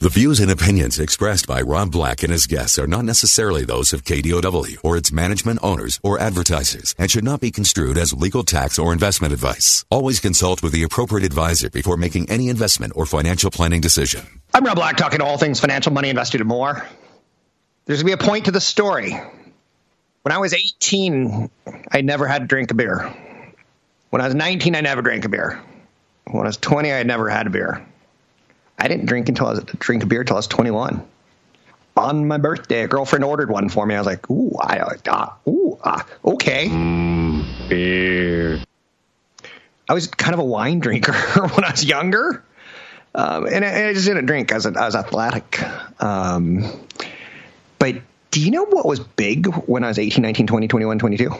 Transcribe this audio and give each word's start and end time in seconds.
The 0.00 0.10
views 0.10 0.38
and 0.38 0.48
opinions 0.48 1.00
expressed 1.00 1.48
by 1.48 1.60
Rob 1.60 1.90
Black 1.90 2.22
and 2.22 2.30
his 2.30 2.46
guests 2.46 2.78
are 2.78 2.86
not 2.86 3.04
necessarily 3.04 3.64
those 3.64 3.92
of 3.92 4.04
KDOW 4.04 4.76
or 4.84 4.96
its 4.96 5.10
management 5.10 5.58
owners 5.60 5.98
or 6.04 6.20
advertisers 6.20 6.94
and 6.98 7.10
should 7.10 7.24
not 7.24 7.40
be 7.40 7.50
construed 7.50 7.98
as 7.98 8.12
legal 8.12 8.44
tax 8.44 8.78
or 8.78 8.92
investment 8.92 9.32
advice. 9.32 9.84
Always 9.90 10.20
consult 10.20 10.62
with 10.62 10.70
the 10.70 10.84
appropriate 10.84 11.26
advisor 11.26 11.68
before 11.68 11.96
making 11.96 12.30
any 12.30 12.48
investment 12.48 12.92
or 12.94 13.06
financial 13.06 13.50
planning 13.50 13.80
decision. 13.80 14.24
I'm 14.54 14.62
Rob 14.62 14.76
Black, 14.76 14.96
talking 14.96 15.18
to 15.18 15.24
all 15.24 15.36
things 15.36 15.58
financial, 15.58 15.92
money, 15.92 16.10
invested, 16.10 16.42
and 16.42 16.48
more. 16.48 16.86
There's 17.86 18.00
going 18.00 18.12
to 18.12 18.16
be 18.18 18.24
a 18.24 18.28
point 18.28 18.44
to 18.44 18.52
the 18.52 18.60
story. 18.60 19.10
When 20.22 20.30
I 20.30 20.38
was 20.38 20.54
18, 20.54 21.50
I 21.90 22.02
never 22.02 22.28
had 22.28 22.42
to 22.42 22.46
drink 22.46 22.70
a 22.70 22.74
beer. 22.74 23.12
When 24.10 24.22
I 24.22 24.26
was 24.26 24.36
19, 24.36 24.76
I 24.76 24.80
never 24.80 25.02
drank 25.02 25.24
a 25.24 25.28
beer. 25.28 25.60
When 26.30 26.44
I 26.44 26.50
was 26.50 26.56
20, 26.56 26.92
I 26.92 27.02
never 27.02 27.28
had 27.28 27.48
a 27.48 27.50
beer. 27.50 27.84
I 28.78 28.88
didn't 28.88 29.06
drink 29.06 29.28
until 29.28 29.46
I 29.46 29.50
was 29.50 29.64
drink 29.78 30.02
a 30.02 30.06
beer 30.06 30.20
until 30.20 30.36
I 30.36 30.38
was 30.38 30.46
21. 30.46 31.02
On 31.96 32.28
my 32.28 32.38
birthday, 32.38 32.82
a 32.82 32.88
girlfriend 32.88 33.24
ordered 33.24 33.50
one 33.50 33.68
for 33.68 33.84
me. 33.84 33.96
I 33.96 33.98
was 33.98 34.06
like, 34.06 34.30
"Ooh, 34.30 34.56
I, 34.60 34.78
uh, 34.78 35.30
ooh, 35.48 35.78
uh, 35.82 36.02
okay." 36.24 36.68
Mm, 36.68 37.68
beer. 37.68 38.60
I 39.88 39.94
was 39.94 40.06
kind 40.06 40.34
of 40.34 40.38
a 40.38 40.44
wine 40.44 40.78
drinker 40.78 41.12
when 41.54 41.64
I 41.64 41.72
was 41.72 41.84
younger, 41.84 42.44
um, 43.14 43.46
and, 43.46 43.64
I, 43.64 43.88
I, 43.88 43.94
just 43.94 44.06
didn't 44.06 44.26
drink. 44.26 44.52
I 44.52 44.56
was, 44.56 44.66
I 44.66 44.84
was 44.84 44.94
athletic. 44.94 45.60
Um, 46.00 46.70
but 47.80 47.96
do 48.30 48.40
you 48.40 48.52
know 48.52 48.64
what 48.64 48.86
was 48.86 49.00
big 49.00 49.46
when 49.46 49.82
I 49.82 49.88
was 49.88 49.98
18, 49.98 50.22
19, 50.22 50.46
20, 50.46 50.68
21, 50.68 50.98
22? 50.98 51.24
It 51.24 51.32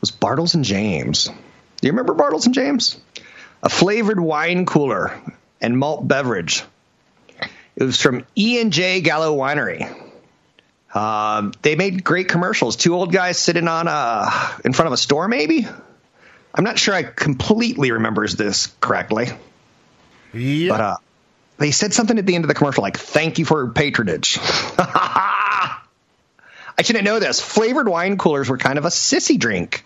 was 0.00 0.10
Bartles 0.10 0.54
and 0.54 0.64
James. 0.64 1.24
Do 1.24 1.32
you 1.86 1.92
remember 1.92 2.14
Bartles 2.14 2.44
and 2.44 2.54
James? 2.54 3.00
A 3.62 3.68
flavored 3.70 4.20
wine 4.20 4.66
cooler 4.66 5.18
and 5.60 5.78
malt 5.78 6.06
beverage. 6.06 6.62
It 7.76 7.84
was 7.84 8.00
from 8.00 8.24
E 8.36 8.60
and 8.60 8.72
J 8.72 9.00
Gallo 9.00 9.36
Winery. 9.36 9.92
Um, 10.94 11.52
they 11.60 11.76
made 11.76 12.02
great 12.04 12.28
commercials. 12.28 12.76
Two 12.76 12.94
old 12.94 13.12
guys 13.12 13.38
sitting 13.38 13.68
on 13.68 13.86
a 13.86 14.30
in 14.64 14.72
front 14.72 14.86
of 14.86 14.92
a 14.92 14.96
store, 14.96 15.28
maybe. 15.28 15.66
I'm 16.54 16.64
not 16.64 16.78
sure 16.78 16.94
I 16.94 17.02
completely 17.02 17.90
remembers 17.90 18.34
this 18.34 18.68
correctly. 18.80 19.26
Yeah. 20.32 20.70
But 20.70 20.80
uh, 20.80 20.96
they 21.58 21.70
said 21.70 21.92
something 21.92 22.18
at 22.18 22.24
the 22.24 22.34
end 22.34 22.44
of 22.44 22.48
the 22.48 22.54
commercial 22.54 22.82
like 22.82 22.96
"Thank 22.98 23.38
you 23.38 23.44
for 23.44 23.68
patronage." 23.68 24.38
I 26.78 26.82
shouldn't 26.82 27.04
know 27.04 27.18
this. 27.18 27.40
Flavored 27.40 27.88
wine 27.88 28.18
coolers 28.18 28.48
were 28.48 28.58
kind 28.58 28.78
of 28.78 28.84
a 28.84 28.88
sissy 28.88 29.38
drink 29.38 29.84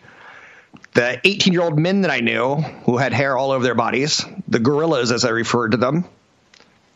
the 0.95 1.21
18 1.25 1.53
year 1.53 1.63
old 1.63 1.79
men 1.79 2.03
that 2.03 2.11
I 2.11 2.21
knew 2.21 2.57
who 2.57 2.97
had 2.97 3.13
hair 3.13 3.37
all 3.37 3.53
over 3.53 3.63
their 3.63 3.75
bodies, 3.75 4.25
the 4.49 4.59
gorillas 4.59 5.13
as 5.13 5.25
I 5.25 5.31
referred 5.31 5.73
to 5.73 5.77
them, 5.77 6.05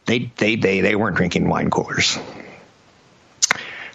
they 0.07 0.31
they 0.37 0.57
they 0.57 0.81
they 0.81 0.97
weren't 0.97 1.17
drinking 1.17 1.49
wine 1.49 1.71
coolers. 1.71 2.19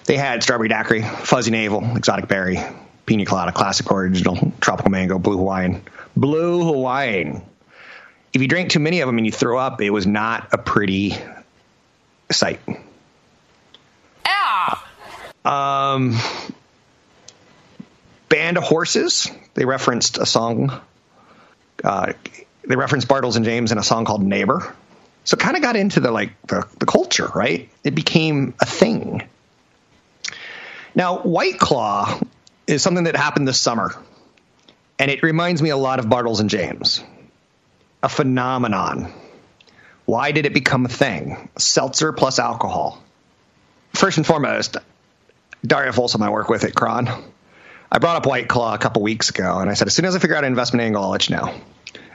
They 0.05 0.17
had 0.17 0.41
strawberry 0.41 0.69
daiquiri, 0.69 1.03
fuzzy 1.03 1.51
navel, 1.51 1.95
exotic 1.95 2.27
berry, 2.27 2.59
pina 3.05 3.25
colada, 3.25 3.51
classic 3.51 3.91
original, 3.91 4.53
tropical 4.59 4.89
mango, 4.89 5.19
blue 5.19 5.37
Hawaiian, 5.37 5.83
blue 6.15 6.63
Hawaiian. 6.63 7.43
If 8.33 8.41
you 8.41 8.47
drank 8.47 8.71
too 8.71 8.79
many 8.79 9.01
of 9.01 9.07
them 9.07 9.17
and 9.17 9.25
you 9.25 9.31
throw 9.31 9.59
up, 9.59 9.81
it 9.81 9.89
was 9.89 10.07
not 10.07 10.49
a 10.51 10.57
pretty 10.57 11.15
sight. 12.31 12.59
Ah. 14.25 14.87
Um, 15.45 16.17
Band 18.29 18.57
of 18.57 18.63
Horses. 18.63 19.29
They 19.59 19.65
referenced 19.65 20.17
a 20.17 20.25
song. 20.25 20.71
Uh, 21.83 22.13
they 22.63 22.77
referenced 22.77 23.09
Bartles 23.09 23.35
and 23.35 23.43
James 23.43 23.73
in 23.73 23.77
a 23.77 23.83
song 23.83 24.05
called 24.05 24.23
Neighbor. 24.23 24.73
So 25.25 25.35
kind 25.35 25.57
of 25.57 25.61
got 25.61 25.75
into 25.75 25.99
the 25.99 26.11
like 26.11 26.31
the, 26.47 26.65
the 26.79 26.85
culture, 26.85 27.27
right? 27.35 27.69
It 27.83 27.93
became 27.93 28.53
a 28.61 28.65
thing. 28.65 29.27
Now, 30.95 31.17
White 31.23 31.59
Claw 31.59 32.21
is 32.67 32.81
something 32.81 33.03
that 33.03 33.17
happened 33.17 33.49
this 33.49 33.59
summer, 33.59 34.01
and 34.97 35.11
it 35.11 35.23
reminds 35.23 35.61
me 35.61 35.71
a 35.71 35.77
lot 35.77 35.99
of 35.99 36.05
Bartles 36.05 36.39
and 36.39 36.49
James. 36.49 37.03
A 38.01 38.07
phenomenon. 38.07 39.11
Why 40.05 40.31
did 40.31 40.45
it 40.45 40.53
become 40.53 40.85
a 40.85 40.89
thing? 40.89 41.49
Seltzer 41.57 42.13
plus 42.13 42.39
alcohol. 42.39 43.03
First 43.93 44.15
and 44.15 44.25
foremost, 44.25 44.77
Darya 45.65 45.91
Folsom, 45.91 46.23
I 46.23 46.29
work 46.29 46.47
with 46.47 46.63
at 46.63 46.73
Kron. 46.73 47.09
I 47.91 47.97
brought 47.97 48.17
up 48.17 48.25
White 48.25 48.47
Claw 48.47 48.75
a 48.75 48.77
couple 48.77 49.01
weeks 49.01 49.29
ago, 49.29 49.59
and 49.59 49.69
I 49.69 49.73
said, 49.73 49.87
as 49.87 49.95
soon 49.95 50.05
as 50.05 50.15
I 50.15 50.19
figure 50.19 50.35
out 50.35 50.43
an 50.43 50.49
investment 50.49 50.83
angle, 50.83 51.03
I'll 51.03 51.09
let 51.09 51.27
you 51.29 51.35
know. 51.35 51.53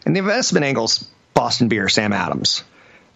And 0.07 0.15
the 0.15 0.21
investment 0.21 0.65
angle's 0.65 1.09
Boston 1.35 1.69
Beer, 1.69 1.89
Sam 1.89 2.13
Adams, 2.13 2.63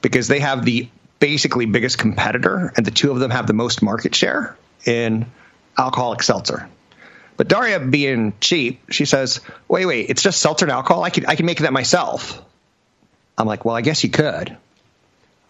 because 0.02 0.26
they 0.26 0.41
have 0.41 0.64
the 0.64 0.88
basically 1.20 1.66
biggest 1.66 1.98
competitor, 1.98 2.72
and 2.76 2.84
the 2.84 2.91
two 2.91 3.10
of 3.10 3.20
them 3.20 3.30
have 3.30 3.47
the 3.47 3.52
most 3.52 3.82
market 3.82 4.14
share 4.14 4.56
in 4.84 5.26
alcoholic 5.76 6.22
seltzer. 6.22 6.68
But 7.36 7.47
Darya, 7.47 7.78
being 7.78 8.32
cheap, 8.41 8.91
she 8.91 9.04
says, 9.04 9.41
"Wait, 9.68 9.86
wait, 9.86 10.10
it's 10.10 10.22
just 10.22 10.41
seltzer 10.41 10.64
and 10.64 10.72
alcohol. 10.72 11.04
I 11.04 11.10
can 11.10 11.26
I 11.26 11.36
can 11.36 11.47
make 11.47 11.60
that 11.60 11.72
myself." 11.72 12.42
I'm 13.36 13.47
like, 13.47 13.64
"Well, 13.64 13.76
I 13.76 13.80
guess 13.80 14.02
you 14.02 14.10
could." 14.10 14.56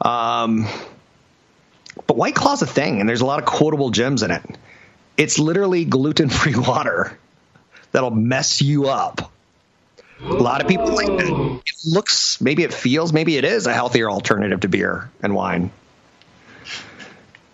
Um, 0.01 0.67
but 2.07 2.17
White 2.17 2.35
Claw's 2.35 2.61
a 2.61 2.67
thing, 2.67 3.01
and 3.01 3.09
there's 3.09 3.23
a 3.23 3.27
lot 3.27 3.39
of 3.39 3.47
quotable 3.47 3.91
gems 3.91 4.23
in 4.23 4.31
it. 4.31 4.43
It's 5.19 5.39
literally 5.39 5.85
gluten 5.85 6.31
free 6.31 6.55
water 6.57 7.19
that'll 7.93 8.13
mess 8.13 8.63
you 8.63 8.87
up. 8.87 9.33
A 10.21 10.33
lot 10.33 10.63
of 10.63 10.69
people 10.69 10.95
like 10.95 11.07
that. 11.07 11.61
It 11.67 11.75
looks, 11.85 12.41
maybe 12.41 12.63
it 12.63 12.73
feels, 12.73 13.13
maybe 13.13 13.37
it 13.37 13.45
is 13.45 13.67
a 13.67 13.75
healthier 13.75 14.11
alternative 14.11 14.61
to 14.61 14.69
beer 14.69 15.11
and 15.23 15.35
wine. 15.35 15.71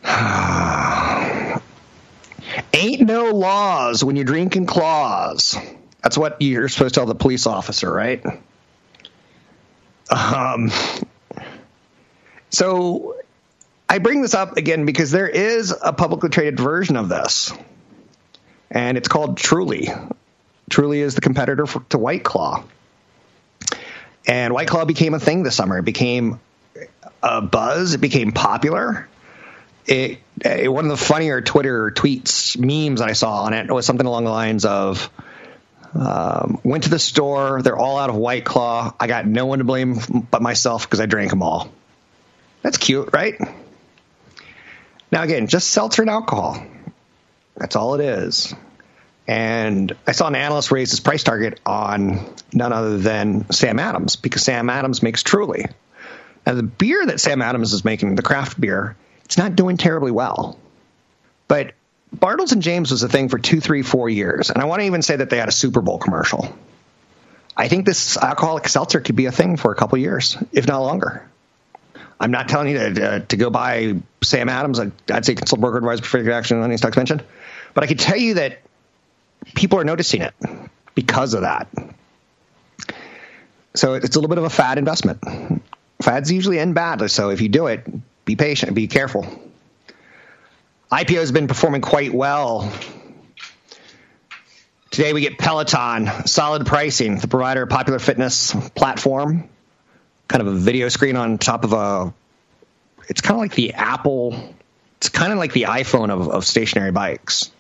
Ain't 2.75 3.01
no 3.01 3.31
laws 3.31 4.05
when 4.05 4.17
you're 4.17 4.25
drinking 4.25 4.67
claws. 4.67 5.57
That's 6.03 6.19
what 6.19 6.41
you're 6.41 6.69
supposed 6.69 6.95
to 6.95 7.01
tell 7.01 7.07
the 7.07 7.15
police 7.15 7.47
officer, 7.47 7.91
right? 7.93 8.23
Um, 10.11 10.71
so 12.51 13.17
I 13.89 13.99
bring 13.99 14.23
this 14.23 14.35
up 14.35 14.57
again 14.57 14.87
because 14.87 15.11
there 15.11 15.29
is 15.29 15.75
a 15.81 15.93
publicly 15.93 16.31
traded 16.31 16.59
version 16.59 16.97
of 16.97 17.09
this, 17.09 17.53
and 18.71 18.97
it's 18.97 19.09
called 19.09 19.37
Truly. 19.37 19.89
Truly 20.71 21.01
is 21.01 21.15
the 21.15 21.21
competitor 21.21 21.67
for, 21.67 21.85
to 21.91 21.99
White 21.99 22.25
Claw, 22.25 22.65
and 24.27 24.55
White 24.55 24.69
Claw 24.69 24.85
became 24.85 25.15
a 25.15 25.21
thing 25.21 25.43
this 25.43 25.55
summer. 25.55 25.79
It 25.79 25.85
became 25.85 26.41
a 27.23 27.41
buzz. 27.43 27.95
It 27.95 28.01
became 28.01 28.33
popular. 28.33 29.09
It, 29.87 30.19
it, 30.43 30.73
one 30.73 30.87
of 30.87 30.91
the 30.91 30.97
funnier 30.97 31.43
Twitter 31.43 31.91
tweets 31.91 32.59
memes 32.59 33.01
that 33.01 33.11
I 33.11 33.13
saw 33.13 33.43
on 33.43 33.53
it 33.53 33.71
was 33.71 33.85
something 33.85 34.07
along 34.07 34.25
the 34.25 34.31
lines 34.31 34.65
of. 34.65 35.11
Um, 35.95 36.59
went 36.65 36.85
to 36.85 36.91
the 36.91 36.99
store. 36.99 37.63
They're 37.63 37.79
all 37.79 37.99
out 37.99 38.11
of 38.11 38.17
White 38.17 38.45
Claw. 38.45 38.93
I 38.99 39.07
got 39.07 39.27
no 39.27 39.47
one 39.47 39.59
to 39.59 39.65
blame 39.65 39.97
but 40.29 40.43
myself 40.43 40.85
because 40.85 40.99
I 40.99 41.07
drank 41.07 41.31
them 41.31 41.43
all. 41.43 41.71
That's 42.63 42.79
cute, 42.79 43.11
right? 43.13 43.37
Now, 45.15 45.23
again, 45.23 45.47
just 45.47 45.71
seltzer 45.71 46.03
and 46.03 46.11
alcohol. 46.11 46.61
That's 47.57 47.77
all 47.77 47.95
it 47.95 48.01
is. 48.01 48.53
And 49.29 49.97
I 50.09 50.11
saw 50.11 50.27
an 50.27 50.35
analyst 50.35 50.73
raise 50.73 50.91
his 50.91 50.99
price 50.99 51.23
target 51.23 51.61
on 51.65 52.35
none 52.53 52.73
other 52.73 52.99
than 52.99 53.49
Sam 53.53 53.79
Adams 53.79 54.17
because 54.17 54.43
Sam 54.43 54.69
Adams 54.69 55.05
makes 55.05 55.23
Truly. 55.23 55.67
Now, 56.45 56.55
the 56.55 56.65
beer 56.65 57.07
that 57.07 57.21
Sam 57.21 57.43
Adams 57.43 57.73
is 57.73 57.85
making, 57.85 58.17
the 58.17 58.23
craft 58.23 58.61
beer, 58.61 58.97
it's 59.25 59.39
not 59.39 59.55
doing 59.55 59.77
terribly 59.77 60.11
well. 60.11 60.59
But 61.47 61.75
Bartles 62.13 62.51
and 62.51 62.61
James 62.61 62.91
was 62.91 63.05
a 63.05 63.09
thing 63.09 63.29
for 63.29 63.39
two, 63.39 63.61
three, 63.61 63.83
four 63.83 64.09
years. 64.09 64.51
And 64.51 64.61
I 64.61 64.65
want 64.65 64.81
to 64.81 64.87
even 64.87 65.03
say 65.03 65.15
that 65.15 65.31
they 65.31 65.39
had 65.39 65.49
a 65.49 65.53
Super 65.53 65.81
Bowl 65.81 65.99
commercial. 65.99 66.53
I 67.57 67.69
think 67.69 67.87
this 67.87 68.17
alcoholic 68.17 68.67
seltzer 68.67 69.01
could 69.01 69.15
be 69.15 69.27
a 69.27 69.33
thing 69.33 69.59
for 69.59 69.71
a 69.71 69.77
couple 69.77 69.97
years, 69.97 70.37
if 70.51 70.67
not 70.67 70.81
longer. 70.81 71.25
I'm 72.21 72.31
not 72.31 72.49
telling 72.49 72.69
you 72.69 72.79
to, 72.79 73.07
uh, 73.07 73.19
to 73.21 73.37
go 73.37 73.51
buy 73.51 73.95
Sam 74.23 74.49
Adams. 74.49 74.81
I'd, 74.81 75.25
say 75.25 75.35
consult 75.35 75.61
broker 75.61 75.79
advisor 75.79 76.05
for 76.05 76.31
action 76.31 76.59
on 76.59 76.65
any 76.65 76.77
stocks 76.77 76.97
mentioned. 76.97 77.25
But 77.75 77.85
I 77.85 77.87
can 77.87 77.97
tell 77.97 78.17
you 78.17 78.35
that 78.35 78.61
people 79.55 79.79
are 79.79 79.85
noticing 79.85 80.23
it 80.23 80.35
because 80.95 81.35
of 81.35 81.43
that. 81.43 81.69
So 83.75 83.95
it's 83.95 84.15
a 84.15 84.19
little 84.19 84.29
bit 84.29 84.39
of 84.39 84.45
a 84.45 84.51
fad 84.51 84.79
investment. 84.79 85.21
Fads 86.01 86.31
usually 86.31 86.59
end 86.59 86.75
badly. 86.75 87.09
So 87.09 87.31
if 87.31 87.41
you 87.41 87.49
do 87.49 87.67
it, 87.67 87.85
be 88.25 88.37
patient, 88.37 88.75
be 88.75 88.87
careful. 88.87 89.27
IPO 90.93 91.17
has 91.17 91.33
been 91.33 91.49
performing 91.49 91.81
quite 91.81 92.15
well. 92.15 92.73
Today 94.91 95.13
we 95.13 95.23
get 95.23 95.39
Peloton, 95.39 96.09
solid 96.27 96.67
pricing, 96.67 97.19
the 97.19 97.27
provider 97.27 97.65
of 97.65 97.69
popular 97.69 97.99
fitness 97.99 98.55
platform, 98.77 99.49
kind 100.29 100.41
of 100.41 100.49
a 100.49 100.57
video 100.57 100.89
screen 100.89 101.17
on 101.17 101.39
top 101.39 101.65
of 101.65 101.73
a. 101.73 102.15
It's 103.09 103.21
kind 103.21 103.35
of 103.35 103.41
like 103.41 103.55
the 103.55 103.75
Apple. 103.75 104.55
It's 104.97 105.09
kind 105.09 105.33
of 105.33 105.39
like 105.39 105.53
the 105.53 105.65
iPhone 105.65 106.11
of, 106.11 106.29
of 106.29 106.47
stationary 106.47 106.91
bikes. 106.91 107.51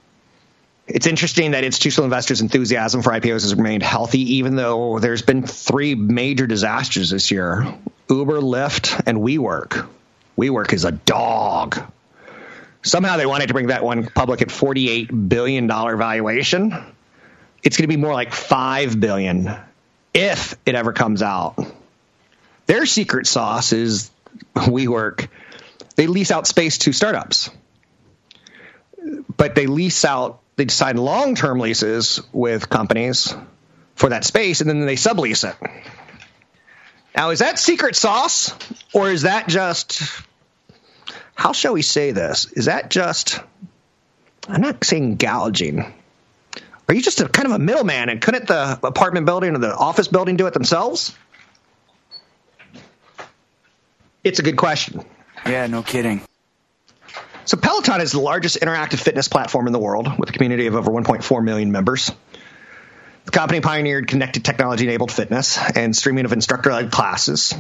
It's 0.87 1.06
interesting 1.06 1.52
that 1.52 1.64
institutional 1.64 2.05
investors' 2.05 2.40
enthusiasm 2.40 3.02
for 3.02 3.11
IPOs 3.11 3.43
has 3.43 3.55
remained 3.55 3.82
healthy, 3.82 4.37
even 4.37 4.56
though 4.56 4.99
there's 4.99 5.22
been 5.22 5.43
three 5.43 5.94
major 5.94 6.46
disasters 6.46 7.11
this 7.11 7.31
year 7.31 7.75
Uber, 8.11 8.40
Lyft, 8.40 9.02
and 9.06 9.19
WeWork. 9.19 9.88
WeWork 10.37 10.72
is 10.72 10.84
a 10.84 10.93
dog. 10.93 11.81
Somehow 12.82 13.17
they 13.17 13.25
wanted 13.25 13.46
to 13.46 13.55
bring 13.55 13.69
that 13.69 13.82
one 13.82 14.06
public 14.06 14.43
at 14.43 14.49
$48 14.49 15.28
billion 15.28 15.67
valuation. 15.67 16.72
It's 17.62 17.78
going 17.78 17.84
to 17.84 17.88
be 17.88 17.96
more 17.96 18.12
like 18.12 18.34
5 18.34 19.00
billion 19.00 19.56
if 20.12 20.55
it 20.67 20.75
ever 20.75 20.93
comes 20.93 21.22
out. 21.22 21.56
Their 22.66 22.87
secret 22.87 23.26
sauce 23.26 23.72
is 23.72 24.11
WeWork. 24.55 25.28
They 25.96 26.06
lease 26.06 26.31
out 26.31 26.46
space 26.46 26.78
to 26.78 26.93
startups, 26.93 27.50
but 29.37 29.55
they 29.55 29.66
lease 29.66 30.05
out 30.05 30.40
they 30.56 30.69
sign 30.69 30.96
long 30.96 31.34
term 31.34 31.58
leases 31.58 32.20
with 32.32 32.69
companies 32.69 33.34
for 33.94 34.11
that 34.11 34.25
space 34.25 34.61
and 34.61 34.70
then 34.70 34.87
they 34.87 34.96
sublease 34.96 35.49
it. 35.49 35.56
Now, 37.16 37.31
is 37.31 37.40
that 37.40 37.58
secret 37.58 37.96
sauce 37.96 38.52
or 38.93 39.10
is 39.10 39.22
that 39.22 39.49
just, 39.49 40.02
how 41.34 41.52
shall 41.52 41.72
we 41.72 41.82
say 41.82 42.10
this? 42.10 42.46
Is 42.52 42.67
that 42.67 42.90
just, 42.90 43.40
I'm 44.49 44.60
not 44.60 44.84
saying 44.84 45.17
gouging. 45.17 45.81
Are 46.88 46.94
you 46.94 47.00
just 47.00 47.20
a 47.20 47.28
kind 47.28 47.46
of 47.46 47.52
a 47.52 47.58
middleman 47.58 48.08
and 48.08 48.20
couldn't 48.20 48.46
the 48.46 48.78
apartment 48.82 49.26
building 49.26 49.55
or 49.55 49.58
the 49.58 49.75
office 49.75 50.08
building 50.08 50.37
do 50.37 50.46
it 50.46 50.55
themselves? 50.55 51.17
It's 54.24 54.38
a 54.38 54.42
good 54.42 54.56
question. 54.56 55.04
Yeah, 55.46 55.66
no 55.66 55.82
kidding. 55.82 56.22
So 57.44 57.58
Peloton 57.58 58.00
is 58.00 58.12
the 58.12 58.20
largest 58.20 58.58
interactive 58.60 58.98
fitness 58.98 59.28
platform 59.28 59.66
in 59.66 59.74
the 59.74 59.78
world 59.78 60.18
with 60.18 60.30
a 60.30 60.32
community 60.32 60.66
of 60.66 60.74
over 60.74 60.90
1.4 60.90 61.44
million 61.44 61.70
members. 61.70 62.10
The 63.26 63.30
company 63.30 63.60
pioneered 63.60 64.08
connected 64.08 64.44
technology 64.44 64.84
enabled 64.84 65.12
fitness 65.12 65.58
and 65.76 65.94
streaming 65.94 66.24
of 66.24 66.32
instructor 66.32 66.72
led 66.72 66.90
classes. 66.90 67.54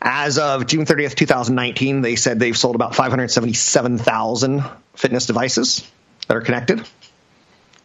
As 0.00 0.38
of 0.38 0.66
June 0.66 0.84
30th, 0.84 1.16
2019, 1.16 2.00
they 2.00 2.14
said 2.14 2.38
they've 2.38 2.56
sold 2.56 2.76
about 2.76 2.94
577,000 2.94 4.64
fitness 4.94 5.26
devices 5.26 5.88
that 6.28 6.36
are 6.36 6.42
connected. 6.42 6.86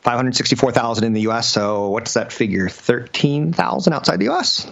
564,000 0.01 1.03
in 1.03 1.13
the 1.13 1.21
US, 1.21 1.49
so 1.49 1.89
what's 1.89 2.13
that 2.13 2.31
figure? 2.31 2.69
13,000 2.69 3.93
outside 3.93 4.19
the 4.19 4.29
US? 4.29 4.71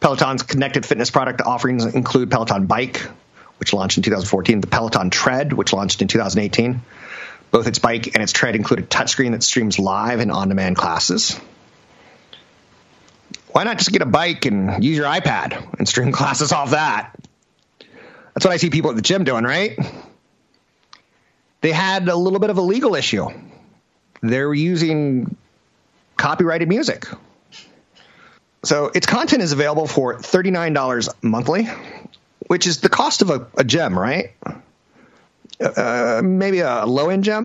Peloton's 0.00 0.42
connected 0.42 0.86
fitness 0.86 1.10
product 1.10 1.40
offerings 1.42 1.84
include 1.84 2.30
Peloton 2.30 2.66
Bike, 2.66 3.02
which 3.58 3.72
launched 3.72 3.96
in 3.96 4.02
2014, 4.02 4.60
the 4.60 4.66
Peloton 4.66 5.10
Tread, 5.10 5.52
which 5.52 5.72
launched 5.72 6.02
in 6.02 6.08
2018. 6.08 6.80
Both 7.50 7.66
its 7.66 7.78
bike 7.78 8.08
and 8.14 8.22
its 8.22 8.32
tread 8.32 8.54
include 8.54 8.80
a 8.80 8.82
touchscreen 8.82 9.32
that 9.32 9.42
streams 9.42 9.78
live 9.78 10.20
and 10.20 10.30
on 10.30 10.48
demand 10.48 10.76
classes. 10.76 11.38
Why 13.48 13.64
not 13.64 13.78
just 13.78 13.90
get 13.90 14.02
a 14.02 14.06
bike 14.06 14.44
and 14.44 14.84
use 14.84 14.96
your 14.98 15.06
iPad 15.06 15.78
and 15.78 15.88
stream 15.88 16.12
classes 16.12 16.52
off 16.52 16.70
that? 16.70 17.18
That's 18.34 18.44
what 18.44 18.52
I 18.52 18.58
see 18.58 18.70
people 18.70 18.90
at 18.90 18.96
the 18.96 19.02
gym 19.02 19.24
doing, 19.24 19.44
right? 19.44 19.78
They 21.60 21.72
had 21.72 22.08
a 22.08 22.14
little 22.14 22.38
bit 22.38 22.50
of 22.50 22.58
a 22.58 22.62
legal 22.62 22.94
issue. 22.94 23.26
They're 24.20 24.54
using 24.54 25.36
copyrighted 26.16 26.68
music. 26.68 27.06
So 28.64 28.86
its 28.86 29.06
content 29.06 29.42
is 29.42 29.52
available 29.52 29.86
for 29.86 30.16
$39 30.16 31.08
monthly 31.22 31.68
which 32.48 32.66
is 32.66 32.80
the 32.80 32.88
cost 32.88 33.22
of 33.22 33.30
a, 33.30 33.46
a 33.56 33.64
gem, 33.64 33.96
right? 33.96 34.32
Uh, 35.60 36.20
maybe 36.24 36.60
a 36.60 36.84
low 36.84 37.10
end 37.10 37.24
gem. 37.24 37.44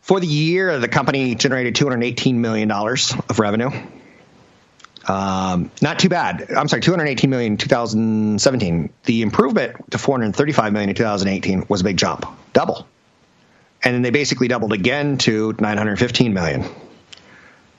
For 0.00 0.18
the 0.20 0.26
year, 0.26 0.78
the 0.78 0.88
company 0.88 1.36
generated 1.36 1.76
$218 1.76 2.34
million 2.34 2.70
of 2.70 3.38
revenue. 3.38 3.70
Um, 5.06 5.70
not 5.80 5.98
too 6.00 6.08
bad. 6.08 6.50
I'm 6.50 6.68
sorry, 6.68 6.82
218 6.82 7.30
million 7.30 7.52
in 7.52 7.56
2017. 7.56 8.90
The 9.04 9.22
improvement 9.22 9.90
to 9.92 9.98
435 9.98 10.72
million 10.72 10.90
in 10.90 10.96
2018 10.96 11.66
was 11.68 11.80
a 11.80 11.84
big 11.84 11.96
jump, 11.96 12.26
double. 12.52 12.86
And 13.84 13.94
then 13.94 14.02
they 14.02 14.10
basically 14.10 14.48
doubled 14.48 14.72
again 14.72 15.18
to 15.18 15.54
915 15.58 16.34
million. 16.34 16.64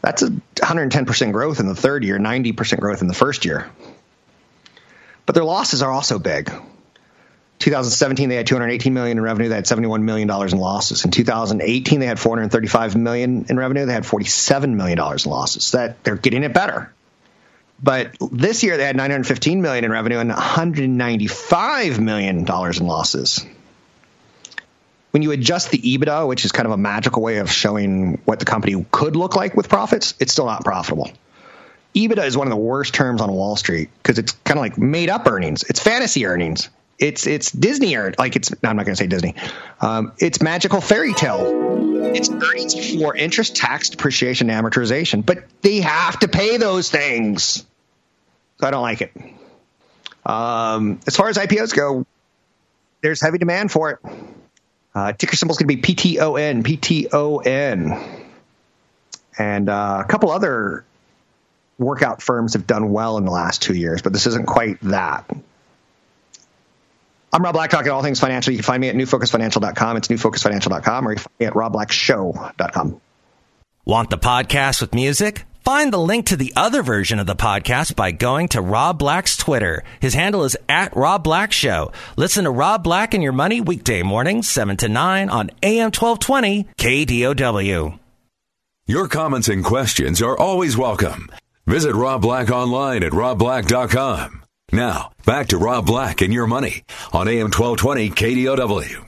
That's 0.03 0.21
a 0.21 0.29
110% 0.55 1.31
growth 1.31 1.61
in 1.61 1.67
the 1.67 1.75
third 1.75 2.03
year, 2.03 2.19
90% 2.19 2.79
growth 2.79 3.01
in 3.01 3.07
the 3.07 3.13
first 3.13 3.45
year. 3.45 3.71
But 5.25 5.33
their 5.33 5.45
losses 5.45 5.81
are 5.81 5.89
also 5.89 6.19
big. 6.19 6.51
2017 7.59 8.27
they 8.27 8.35
had 8.35 8.45
218 8.45 8.93
million 8.93 9.17
in 9.17 9.23
revenue. 9.23 9.47
They 9.47 9.55
had 9.55 9.65
71 9.65 10.03
million 10.03 10.27
dollars 10.27 10.51
in 10.51 10.59
losses. 10.59 11.05
In 11.05 11.11
2018 11.11 12.01
they 12.01 12.05
had 12.05 12.19
435 12.19 12.97
million 12.97 13.45
in 13.47 13.57
revenue. 13.57 13.85
They 13.85 13.93
had 13.93 14.05
47 14.05 14.75
million 14.75 14.97
dollars 14.97 15.25
in 15.25 15.31
losses. 15.31 15.71
That 15.71 16.03
they're 16.03 16.17
getting 16.17 16.43
it 16.43 16.53
better. 16.53 16.93
But 17.81 18.17
this 18.19 18.63
year 18.63 18.75
they 18.75 18.83
had 18.83 18.97
915 18.97 19.61
million 19.61 19.85
in 19.85 19.91
revenue 19.91 20.19
and 20.19 20.29
195 20.29 22.01
million 22.01 22.43
dollars 22.43 22.81
in 22.81 22.87
losses. 22.87 23.45
When 25.13 25.21
you 25.21 25.29
adjust 25.29 25.69
the 25.69 25.77
EBITDA, 25.77 26.27
which 26.27 26.43
is 26.43 26.51
kind 26.51 26.65
of 26.65 26.71
a 26.71 26.77
magical 26.77 27.21
way 27.21 27.37
of 27.37 27.51
showing 27.51 28.19
what 28.25 28.39
the 28.39 28.45
company 28.45 28.83
could 28.89 29.15
look 29.15 29.35
like 29.35 29.55
with 29.55 29.69
profits, 29.69 30.15
it's 30.19 30.31
still 30.31 30.47
not 30.47 30.65
profitable. 30.65 31.11
EBITDA 31.93 32.25
is 32.25 32.35
one 32.35 32.47
of 32.47 32.51
the 32.51 32.57
worst 32.57 32.95
terms 32.95 33.21
on 33.21 33.31
Wall 33.31 33.55
Street 33.55 33.91
because 34.01 34.17
it's 34.17 34.31
kind 34.43 34.57
of 34.57 34.63
like 34.63 34.79
made 34.79 35.09
up 35.09 35.27
earnings. 35.27 35.61
It's 35.61 35.79
fantasy 35.79 36.25
earnings. 36.25 36.69
It's 36.97 37.27
it's 37.27 37.51
Disney 37.51 37.95
earned 37.95 38.15
like 38.17 38.35
it's. 38.35 38.51
I'm 38.63 38.75
not 38.75 38.85
going 38.85 38.95
to 38.95 39.03
say 39.03 39.05
Disney. 39.05 39.35
Um, 39.79 40.13
it's 40.17 40.41
magical 40.41 40.81
fairy 40.81 41.13
tale. 41.13 42.11
It's 42.15 42.31
earnings 42.31 42.73
before 42.73 43.15
interest, 43.15 43.55
tax, 43.55 43.89
depreciation, 43.89 44.47
amortization. 44.47 45.23
But 45.23 45.43
they 45.61 45.81
have 45.81 46.17
to 46.19 46.27
pay 46.27 46.57
those 46.57 46.89
things. 46.89 47.65
So 48.59 48.67
I 48.67 48.71
don't 48.71 48.81
like 48.81 49.01
it. 49.01 49.11
Um, 50.25 50.99
as 51.05 51.15
far 51.15 51.29
as 51.29 51.37
IPOs 51.37 51.75
go, 51.75 52.07
there's 53.01 53.21
heavy 53.21 53.37
demand 53.37 53.71
for 53.71 53.91
it. 53.91 53.99
Uh, 54.95 55.11
ticker 55.13 55.35
symbol 55.35 55.53
is 55.53 55.57
going 55.57 55.67
to 55.67 55.75
be 55.75 55.81
PTON, 55.81 56.63
PTON, 56.63 58.21
and 59.37 59.69
uh, 59.69 60.03
a 60.03 60.07
couple 60.07 60.31
other 60.31 60.85
workout 61.79 62.21
firms 62.21 62.53
have 62.53 62.67
done 62.67 62.91
well 62.91 63.17
in 63.17 63.25
the 63.25 63.31
last 63.31 63.61
two 63.61 63.73
years, 63.73 64.01
but 64.01 64.13
this 64.13 64.27
isn't 64.27 64.45
quite 64.45 64.79
that. 64.81 65.25
I'm 67.31 67.41
Rob 67.41 67.53
Black, 67.53 67.71
talking 67.71 67.91
all 67.91 68.03
things 68.03 68.19
financial. 68.19 68.51
You 68.53 68.59
can 68.59 68.63
find 68.63 68.79
me 68.79 68.89
at 68.89 68.95
newfocusfinancial.com. 68.95 69.97
It's 69.97 70.07
newfocusfinancial.com, 70.07 71.07
or 71.07 71.11
you 71.11 71.15
can 71.15 71.23
find 71.23 71.39
me 71.39 71.45
at 71.47 71.53
robblackshow.com. 71.53 73.01
Want 73.85 74.09
the 74.11 74.19
podcast 74.19 74.81
with 74.81 74.93
music? 74.93 75.45
Find 75.63 75.93
the 75.93 75.97
link 75.99 76.25
to 76.25 76.35
the 76.35 76.51
other 76.57 76.83
version 76.83 77.19
of 77.19 77.25
the 77.25 77.37
podcast 77.37 77.95
by 77.95 78.11
going 78.11 78.49
to 78.49 78.59
Rob 78.61 78.99
Black's 78.99 79.37
Twitter. 79.37 79.85
His 80.01 80.13
handle 80.13 80.43
is 80.43 80.57
at 80.67 80.93
Rob 80.93 81.23
Black 81.23 81.53
Show. 81.53 81.93
Listen 82.17 82.43
to 82.43 82.51
Rob 82.51 82.83
Black 82.83 83.13
and 83.13 83.23
Your 83.23 83.31
Money 83.31 83.61
weekday 83.61 84.03
mornings, 84.03 84.49
7 84.49 84.75
to 84.77 84.89
9 84.89 85.29
on 85.29 85.51
AM 85.63 85.91
1220 85.91 86.65
KDOW. 86.77 87.97
Your 88.87 89.07
comments 89.07 89.47
and 89.47 89.63
questions 89.63 90.21
are 90.21 90.37
always 90.37 90.75
welcome. 90.75 91.29
Visit 91.65 91.95
Rob 91.95 92.21
Black 92.21 92.49
online 92.49 93.01
at 93.01 93.13
robblack.com. 93.13 94.43
Now, 94.73 95.11
back 95.25 95.47
to 95.47 95.57
Rob 95.57 95.85
Black 95.85 96.19
and 96.19 96.33
your 96.33 96.47
money 96.47 96.83
on 97.13 97.29
AM 97.29 97.51
1220 97.51 98.09
KDOW. 98.09 99.05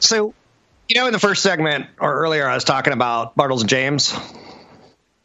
So, 0.00 0.34
you 0.88 1.00
know, 1.00 1.06
in 1.06 1.12
the 1.12 1.18
first 1.18 1.42
segment 1.42 1.86
or 1.98 2.12
earlier, 2.12 2.46
I 2.46 2.54
was 2.54 2.64
talking 2.64 2.92
about 2.92 3.36
Bartles 3.36 3.60
and 3.60 3.68
James. 3.68 4.12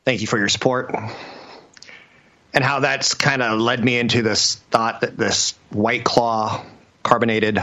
Thank 0.06 0.22
you 0.22 0.28
for 0.28 0.38
your 0.38 0.50
support. 0.50 0.96
And 2.54 2.64
how 2.64 2.80
that's 2.80 3.14
kind 3.14 3.42
of 3.42 3.60
led 3.60 3.84
me 3.84 4.00
into 4.00 4.22
this 4.22 4.56
thought 4.72 5.02
that 5.02 5.18
this 5.18 5.54
White 5.70 6.04
Claw 6.04 6.64
carbonated 7.04 7.60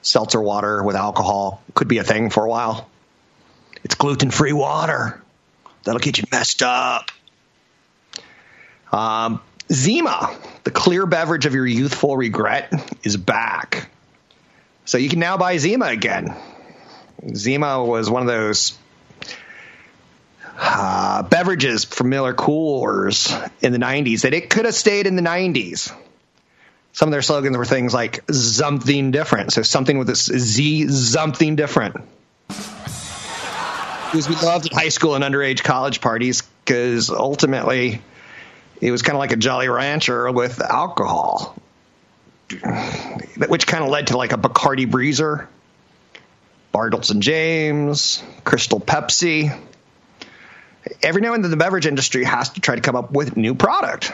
seltzer 0.00 0.40
water 0.40 0.82
with 0.82 0.96
alcohol 0.96 1.62
could 1.74 1.88
be 1.88 1.98
a 1.98 2.04
thing 2.04 2.30
for 2.30 2.44
a 2.44 2.48
while. 2.48 2.88
It's 3.84 3.94
gluten 3.94 4.30
free 4.30 4.52
water. 4.52 5.22
That'll 5.84 6.00
get 6.00 6.18
you 6.18 6.24
messed 6.32 6.62
up. 6.62 7.10
Um, 8.92 9.40
Zima, 9.70 10.36
the 10.64 10.70
clear 10.70 11.06
beverage 11.06 11.46
of 11.46 11.54
your 11.54 11.66
youthful 11.66 12.16
regret, 12.16 12.72
is 13.02 13.16
back. 13.16 13.90
So 14.84 14.98
you 14.98 15.08
can 15.08 15.18
now 15.18 15.36
buy 15.36 15.56
Zima 15.58 15.86
again. 15.86 16.34
Zima 17.34 17.84
was 17.84 18.10
one 18.10 18.22
of 18.22 18.28
those 18.28 18.76
uh, 20.58 21.22
beverages 21.22 21.84
from 21.84 22.10
MillerCoors 22.10 23.50
in 23.60 23.72
the 23.72 23.78
90s 23.78 24.22
that 24.22 24.34
it 24.34 24.50
could 24.50 24.64
have 24.64 24.74
stayed 24.74 25.06
in 25.06 25.16
the 25.16 25.22
90s. 25.22 25.94
Some 26.92 27.08
of 27.08 27.12
their 27.12 27.22
slogans 27.22 27.56
were 27.56 27.64
things 27.64 27.94
like 27.94 28.22
something 28.30 29.12
different. 29.12 29.52
So 29.52 29.62
something 29.62 29.98
with 29.98 30.08
this 30.08 30.26
Z, 30.26 30.88
something 30.88 31.56
different. 31.56 31.96
Because 32.48 34.28
we 34.28 34.34
loved 34.36 34.70
high 34.72 34.90
school 34.90 35.14
and 35.14 35.24
underage 35.24 35.62
college 35.62 36.02
parties 36.02 36.42
because 36.64 37.08
ultimately 37.08 38.02
it 38.80 38.90
was 38.90 39.00
kind 39.00 39.14
of 39.14 39.20
like 39.20 39.32
a 39.32 39.36
Jolly 39.36 39.68
Rancher 39.68 40.30
with 40.30 40.60
alcohol, 40.60 41.56
which 43.48 43.66
kind 43.66 43.84
of 43.84 43.88
led 43.88 44.08
to 44.08 44.18
like 44.18 44.32
a 44.32 44.36
Bacardi 44.36 44.86
Breezer, 44.86 45.46
Bartles 46.72 47.10
and 47.10 47.22
James, 47.22 48.22
Crystal 48.44 48.80
Pepsi. 48.80 49.56
Every 51.02 51.20
now 51.22 51.34
and 51.34 51.44
then 51.44 51.50
the 51.50 51.56
beverage 51.56 51.86
industry 51.86 52.24
has 52.24 52.50
to 52.50 52.60
try 52.60 52.74
to 52.74 52.80
come 52.80 52.96
up 52.96 53.12
with 53.12 53.36
new 53.36 53.54
product. 53.54 54.12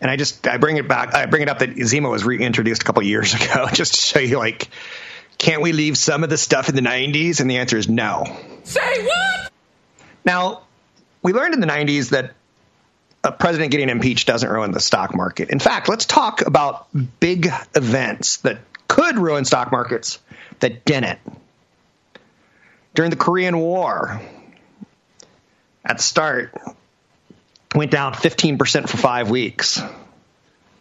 And 0.00 0.10
I 0.10 0.16
just 0.16 0.46
I 0.46 0.58
bring 0.58 0.76
it 0.76 0.88
back. 0.88 1.14
I 1.14 1.26
bring 1.26 1.42
it 1.42 1.48
up 1.48 1.60
that 1.60 1.76
Zima 1.76 2.08
was 2.08 2.24
reintroduced 2.24 2.82
a 2.82 2.84
couple 2.84 3.02
years 3.02 3.34
ago, 3.42 3.68
just 3.72 3.94
to 3.94 4.00
show 4.00 4.18
you 4.18 4.38
like, 4.38 4.68
can't 5.38 5.62
we 5.62 5.72
leave 5.72 5.96
some 5.96 6.24
of 6.24 6.30
the 6.30 6.38
stuff 6.38 6.68
in 6.68 6.74
the 6.74 6.82
'90s? 6.82 7.40
And 7.40 7.50
the 7.50 7.58
answer 7.58 7.76
is 7.76 7.88
no. 7.88 8.24
Say 8.64 9.04
what? 9.04 9.52
Now, 10.24 10.62
we 11.22 11.32
learned 11.32 11.54
in 11.54 11.60
the 11.60 11.66
'90s 11.66 12.10
that 12.10 12.32
a 13.24 13.32
president 13.32 13.70
getting 13.70 13.88
impeached 13.88 14.26
doesn't 14.26 14.48
ruin 14.48 14.72
the 14.72 14.80
stock 14.80 15.14
market. 15.14 15.50
In 15.50 15.60
fact, 15.60 15.88
let's 15.88 16.04
talk 16.04 16.42
about 16.42 16.88
big 17.20 17.48
events 17.74 18.38
that 18.38 18.58
could 18.88 19.16
ruin 19.18 19.44
stock 19.44 19.70
markets 19.70 20.18
that 20.62 20.84
didn't. 20.84 21.20
During 22.94 23.10
the 23.10 23.16
Korean 23.16 23.58
War, 23.58 24.20
at 25.84 25.98
the 25.98 26.02
start, 26.02 26.54
went 27.74 27.90
down 27.90 28.14
15% 28.14 28.88
for 28.88 28.96
five 28.96 29.30
weeks. 29.30 29.80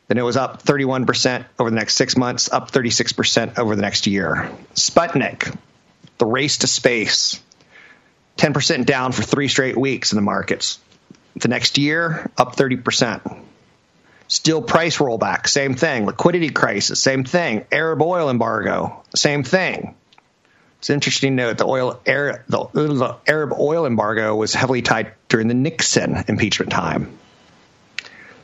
Then 0.08 0.18
it 0.18 0.24
was 0.24 0.38
up 0.38 0.64
31% 0.64 1.46
over 1.58 1.70
the 1.70 1.76
next 1.76 1.96
six 1.96 2.18
months, 2.18 2.52
up 2.52 2.72
36% 2.72 3.58
over 3.58 3.76
the 3.76 3.82
next 3.82 4.08
year. 4.08 4.52
Sputnik, 4.76 5.58
the 6.18 6.26
race 6.26 6.60
to 6.60 6.68
space, 6.68 7.42
10% 8.38 8.86
down 8.86 9.14
for 9.14 9.24
three 9.24 9.48
straight 9.48 9.78
weeks 9.78 10.12
in 10.12 10.18
the 10.18 10.22
markets. 10.22 10.80
The 11.38 11.48
next 11.48 11.78
year, 11.78 12.30
up 12.38 12.56
30%. 12.56 13.42
Steel 14.32 14.62
price 14.62 14.98
rollback, 15.00 15.46
same 15.46 15.76
thing. 15.76 16.06
Liquidity 16.06 16.52
crisis, 16.52 17.02
same 17.02 17.26
thing. 17.26 17.66
Arab 17.70 18.02
oil 18.02 18.30
embargo, 18.30 19.04
same 19.14 19.44
thing. 19.44 19.94
It's 20.80 20.90
interesting 20.90 21.36
to 21.36 21.44
note 21.44 21.58
the 21.58 21.66
oil 21.66 22.00
the, 22.06 22.70
the 22.74 23.18
Arab 23.28 23.52
oil 23.60 23.86
embargo 23.86 24.34
was 24.34 24.54
heavily 24.54 24.84
tied 24.84 25.12
during 25.28 25.50
the 25.50 25.54
Nixon 25.54 26.16
impeachment 26.30 26.72
time. 26.72 27.12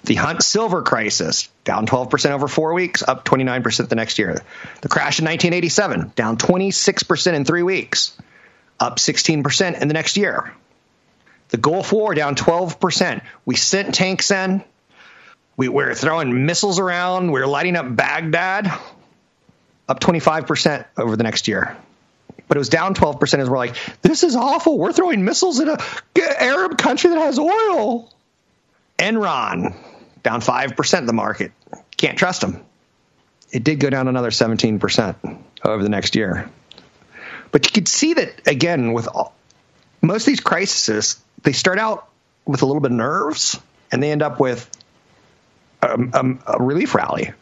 The 0.03 0.15
Hunt 0.15 0.43
silver 0.43 0.81
crisis, 0.81 1.47
down 1.63 1.87
12% 1.87 2.31
over 2.31 2.49
four 2.49 2.73
weeks, 2.73 3.01
up 3.01 3.23
29% 3.23 3.87
the 3.87 3.95
next 3.95 4.19
year. 4.19 4.43
The 4.81 4.89
crash 4.89 5.19
in 5.19 5.25
1987, 5.25 6.11
down 6.17 6.35
26% 6.35 7.33
in 7.33 7.45
three 7.45 7.63
weeks, 7.63 8.17
up 8.77 8.97
16% 8.97 9.81
in 9.81 9.87
the 9.87 9.93
next 9.93 10.17
year. 10.17 10.53
The 11.47 11.57
Gulf 11.57 11.93
War, 11.93 12.13
down 12.13 12.35
12%. 12.35 13.21
We 13.45 13.55
sent 13.55 13.95
tanks 13.95 14.31
in. 14.31 14.65
We 15.57 15.67
were 15.67 15.93
throwing 15.93 16.45
missiles 16.45 16.79
around. 16.79 17.31
We 17.31 17.41
were 17.41 17.47
lighting 17.47 17.75
up 17.75 17.93
Baghdad, 17.93 18.67
up 19.89 19.99
25% 19.99 20.85
over 20.97 21.17
the 21.17 21.23
next 21.23 21.47
year 21.49 21.75
but 22.47 22.57
it 22.57 22.59
was 22.59 22.69
down 22.69 22.93
12% 22.93 23.39
as 23.39 23.49
we're 23.49 23.57
like, 23.57 23.75
this 24.01 24.23
is 24.23 24.35
awful. 24.35 24.77
We're 24.77 24.93
throwing 24.93 25.25
missiles 25.25 25.59
at 25.59 25.67
a 25.67 26.41
Arab 26.41 26.77
country 26.77 27.09
that 27.09 27.19
has 27.19 27.37
oil. 27.37 28.11
Enron, 28.97 29.75
down 30.23 30.41
5% 30.41 31.05
the 31.05 31.13
market. 31.13 31.51
Can't 31.97 32.17
trust 32.17 32.41
them. 32.41 32.63
It 33.51 33.63
did 33.63 33.79
go 33.79 33.89
down 33.89 34.07
another 34.07 34.29
17% 34.29 35.39
over 35.63 35.83
the 35.83 35.89
next 35.89 36.15
year. 36.15 36.49
But 37.51 37.65
you 37.65 37.71
could 37.71 37.87
see 37.87 38.13
that, 38.13 38.47
again, 38.47 38.93
with 38.93 39.07
all, 39.07 39.33
most 40.01 40.23
of 40.23 40.27
these 40.27 40.39
crises, 40.39 41.21
they 41.43 41.53
start 41.53 41.79
out 41.79 42.09
with 42.45 42.61
a 42.61 42.65
little 42.65 42.81
bit 42.81 42.91
of 42.91 42.97
nerves 42.97 43.59
and 43.91 44.01
they 44.01 44.11
end 44.11 44.21
up 44.21 44.39
with 44.39 44.69
a, 45.81 45.99
a, 46.13 46.37
a 46.47 46.63
relief 46.63 46.95
rally. 46.95 47.33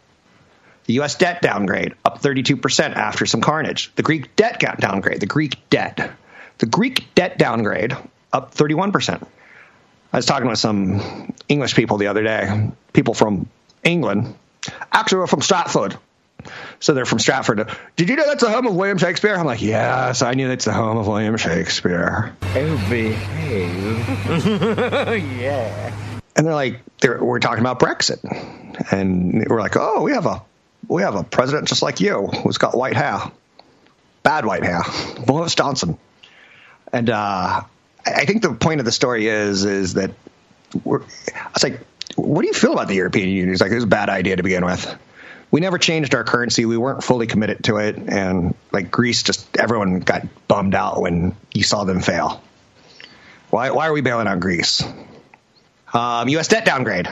The 0.85 0.93
U.S. 0.95 1.15
debt 1.15 1.41
downgrade 1.41 1.95
up 2.03 2.21
32% 2.21 2.95
after 2.95 3.25
some 3.25 3.41
carnage. 3.41 3.91
The 3.95 4.03
Greek 4.03 4.35
debt 4.35 4.59
downgrade. 4.79 5.19
The 5.19 5.25
Greek 5.25 5.57
debt. 5.69 6.11
The 6.59 6.67
Greek 6.67 7.13
debt 7.15 7.37
downgrade 7.37 7.95
up 8.31 8.53
31%. 8.53 9.25
I 10.13 10.17
was 10.17 10.25
talking 10.25 10.47
with 10.47 10.59
some 10.59 11.33
English 11.49 11.75
people 11.75 11.97
the 11.97 12.07
other 12.07 12.23
day, 12.23 12.71
people 12.93 13.13
from 13.13 13.49
England. 13.83 14.35
Actually, 14.91 15.19
we're 15.19 15.27
from 15.27 15.41
Stratford. 15.41 15.97
So 16.79 16.93
they're 16.93 17.05
from 17.05 17.19
Stratford. 17.19 17.69
Did 17.95 18.09
you 18.09 18.15
know 18.15 18.25
that's 18.25 18.43
the 18.43 18.51
home 18.51 18.67
of 18.67 18.75
William 18.75 18.97
Shakespeare? 18.97 19.35
I'm 19.35 19.45
like, 19.45 19.61
yes, 19.61 20.21
I 20.21 20.33
knew 20.33 20.47
that's 20.47 20.65
the 20.65 20.73
home 20.73 20.97
of 20.97 21.07
William 21.07 21.37
Shakespeare. 21.37 22.35
Oh, 22.43 22.87
behave. 22.89 24.07
yeah. 25.39 26.04
And 26.35 26.45
they're 26.45 26.53
like, 26.53 26.81
they're, 26.99 27.23
we're 27.23 27.39
talking 27.39 27.61
about 27.61 27.79
Brexit. 27.79 28.19
And 28.91 29.45
we're 29.47 29.61
like, 29.61 29.77
oh, 29.77 30.01
we 30.01 30.11
have 30.11 30.25
a 30.25 30.41
we 30.87 31.01
have 31.01 31.15
a 31.15 31.23
president 31.23 31.67
just 31.67 31.81
like 31.81 31.99
you 31.99 32.27
who's 32.27 32.57
got 32.57 32.77
white 32.77 32.95
hair, 32.95 33.19
bad 34.23 34.45
white 34.45 34.63
hair, 34.63 34.83
Boris 35.25 35.55
Johnson. 35.55 35.97
And 36.91 37.09
uh, 37.09 37.61
I 38.05 38.25
think 38.25 38.41
the 38.41 38.53
point 38.53 38.79
of 38.79 38.85
the 38.85 38.91
story 38.91 39.27
is 39.27 39.65
is 39.65 39.95
that 39.95 40.11
we're, 40.83 41.01
I 41.01 41.49
was 41.53 41.63
like, 41.63 41.79
what 42.15 42.41
do 42.41 42.47
you 42.47 42.53
feel 42.53 42.73
about 42.73 42.87
the 42.87 42.95
European 42.95 43.29
Union? 43.29 43.49
He's 43.49 43.61
like, 43.61 43.71
it 43.71 43.75
was 43.75 43.85
a 43.85 43.87
bad 43.87 44.09
idea 44.09 44.35
to 44.35 44.43
begin 44.43 44.65
with. 44.65 44.93
We 45.51 45.61
never 45.61 45.77
changed 45.77 46.13
our 46.15 46.23
currency. 46.23 46.65
We 46.65 46.75
weren't 46.75 47.03
fully 47.03 47.27
committed 47.27 47.63
to 47.65 47.77
it, 47.77 47.95
and 47.97 48.55
like 48.71 48.91
Greece, 48.91 49.23
just 49.23 49.55
everyone 49.57 50.01
got 50.01 50.23
bummed 50.47 50.75
out 50.75 51.01
when 51.01 51.35
you 51.53 51.63
saw 51.63 51.85
them 51.85 52.01
fail. 52.01 52.43
Why? 53.51 53.71
Why 53.71 53.87
are 53.87 53.93
we 53.93 54.01
bailing 54.01 54.27
out 54.27 54.39
Greece? 54.39 54.83
Um, 55.95 56.27
U.S. 56.27 56.49
debt 56.49 56.65
downgrade. 56.65 57.07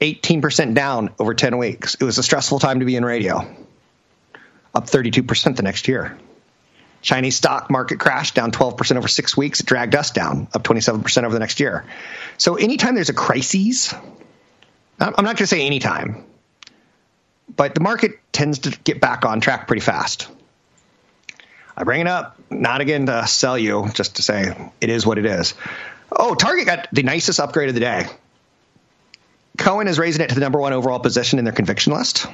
18% 0.00 0.74
down 0.74 1.10
over 1.18 1.34
10 1.34 1.56
weeks. 1.58 1.94
It 1.94 2.04
was 2.04 2.18
a 2.18 2.22
stressful 2.22 2.58
time 2.58 2.80
to 2.80 2.86
be 2.86 2.94
in 2.94 3.04
radio. 3.04 3.38
Up 4.74 4.86
32% 4.86 5.56
the 5.56 5.62
next 5.62 5.88
year. 5.88 6.16
Chinese 7.02 7.36
stock 7.36 7.70
market 7.70 7.98
crash 7.98 8.32
down 8.32 8.52
12% 8.52 8.96
over 8.96 9.08
six 9.08 9.36
weeks. 9.36 9.60
It 9.60 9.66
dragged 9.66 9.94
us 9.94 10.10
down, 10.10 10.48
up 10.52 10.62
27% 10.62 11.24
over 11.24 11.32
the 11.32 11.38
next 11.38 11.58
year. 11.58 11.86
So 12.36 12.56
anytime 12.56 12.94
there's 12.94 13.08
a 13.08 13.14
crisis, 13.14 13.94
I'm 15.00 15.10
not 15.10 15.24
going 15.24 15.36
to 15.36 15.46
say 15.46 15.64
anytime, 15.64 16.24
but 17.56 17.74
the 17.74 17.80
market 17.80 18.12
tends 18.32 18.60
to 18.60 18.78
get 18.84 19.00
back 19.00 19.24
on 19.24 19.40
track 19.40 19.66
pretty 19.66 19.80
fast. 19.80 20.28
I 21.74 21.84
bring 21.84 22.02
it 22.02 22.06
up, 22.06 22.38
not 22.50 22.82
again 22.82 23.06
to 23.06 23.26
sell 23.26 23.56
you, 23.56 23.88
just 23.94 24.16
to 24.16 24.22
say 24.22 24.70
it 24.82 24.90
is 24.90 25.06
what 25.06 25.16
it 25.16 25.24
is. 25.24 25.54
Oh, 26.12 26.34
Target 26.34 26.66
got 26.66 26.88
the 26.92 27.02
nicest 27.02 27.40
upgrade 27.40 27.68
of 27.68 27.74
the 27.74 27.80
day. 27.80 28.06
Cowen 29.56 29.88
is 29.88 29.98
raising 29.98 30.22
it 30.22 30.28
to 30.30 30.34
the 30.34 30.40
number 30.40 30.58
one 30.58 30.72
overall 30.72 31.00
position 31.00 31.38
in 31.38 31.44
their 31.44 31.52
conviction 31.52 31.92
list. 31.92 32.26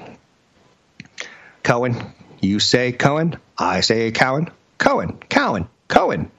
Cohen, 1.62 1.96
you 2.40 2.60
say 2.60 2.92
Cohen, 2.92 3.38
I 3.58 3.80
say 3.80 4.12
Cohen, 4.12 4.50
Cohen, 4.78 5.18
Cohen, 5.28 5.68
Cohen. 5.88 6.30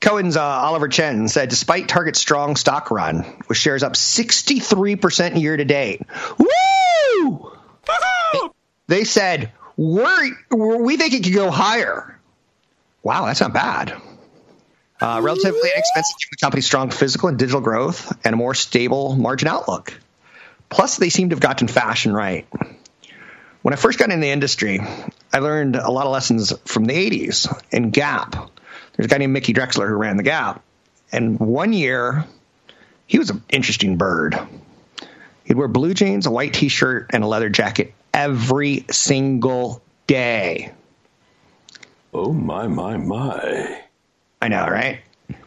Cowen's 0.00 0.36
uh, 0.36 0.42
Oliver 0.42 0.88
Chen 0.88 1.28
said, 1.28 1.48
despite 1.48 1.88
Target's 1.88 2.18
strong 2.18 2.56
stock 2.56 2.90
run, 2.90 3.42
with 3.48 3.56
shares 3.56 3.82
up 3.82 3.92
63% 3.92 5.40
year 5.40 5.56
to 5.56 5.64
date. 5.64 6.02
Woo! 6.38 7.52
they 8.88 9.04
said, 9.04 9.52
we're, 9.76 10.30
we 10.50 10.96
think 10.96 11.14
it 11.14 11.22
could 11.22 11.34
go 11.34 11.50
higher. 11.50 12.18
Wow, 13.02 13.26
that's 13.26 13.40
not 13.40 13.52
bad. 13.52 13.94
Uh, 15.02 15.20
relatively 15.20 15.68
inexpensive 15.74 16.16
given 16.20 16.30
the 16.30 16.36
company's 16.36 16.64
strong 16.64 16.88
physical 16.88 17.28
and 17.28 17.36
digital 17.36 17.60
growth 17.60 18.16
and 18.24 18.34
a 18.34 18.36
more 18.36 18.54
stable 18.54 19.16
margin 19.16 19.48
outlook. 19.48 19.98
Plus, 20.68 20.96
they 20.96 21.08
seem 21.08 21.30
to 21.30 21.34
have 21.34 21.40
gotten 21.40 21.66
fashion 21.66 22.12
right. 22.12 22.46
When 23.62 23.74
I 23.74 23.76
first 23.76 23.98
got 23.98 24.12
in 24.12 24.20
the 24.20 24.30
industry, 24.30 24.80
I 25.32 25.40
learned 25.40 25.74
a 25.74 25.90
lot 25.90 26.06
of 26.06 26.12
lessons 26.12 26.52
from 26.66 26.84
the 26.84 26.94
80s 26.94 27.52
in 27.72 27.90
Gap. 27.90 28.36
There's 28.92 29.06
a 29.06 29.08
guy 29.08 29.18
named 29.18 29.32
Mickey 29.32 29.52
Drexler 29.52 29.88
who 29.88 29.96
ran 29.96 30.18
the 30.18 30.22
Gap. 30.22 30.62
And 31.10 31.40
one 31.40 31.72
year, 31.72 32.24
he 33.08 33.18
was 33.18 33.28
an 33.30 33.42
interesting 33.48 33.96
bird. 33.96 34.38
He'd 35.42 35.54
wear 35.54 35.66
blue 35.66 35.94
jeans, 35.94 36.26
a 36.26 36.30
white 36.30 36.54
t 36.54 36.68
shirt, 36.68 37.10
and 37.10 37.24
a 37.24 37.26
leather 37.26 37.48
jacket 37.48 37.92
every 38.14 38.84
single 38.88 39.82
day. 40.06 40.70
Oh, 42.14 42.32
my, 42.32 42.68
my, 42.68 42.98
my. 42.98 43.82
I 44.42 44.48
know, 44.48 44.66
right? 44.66 45.02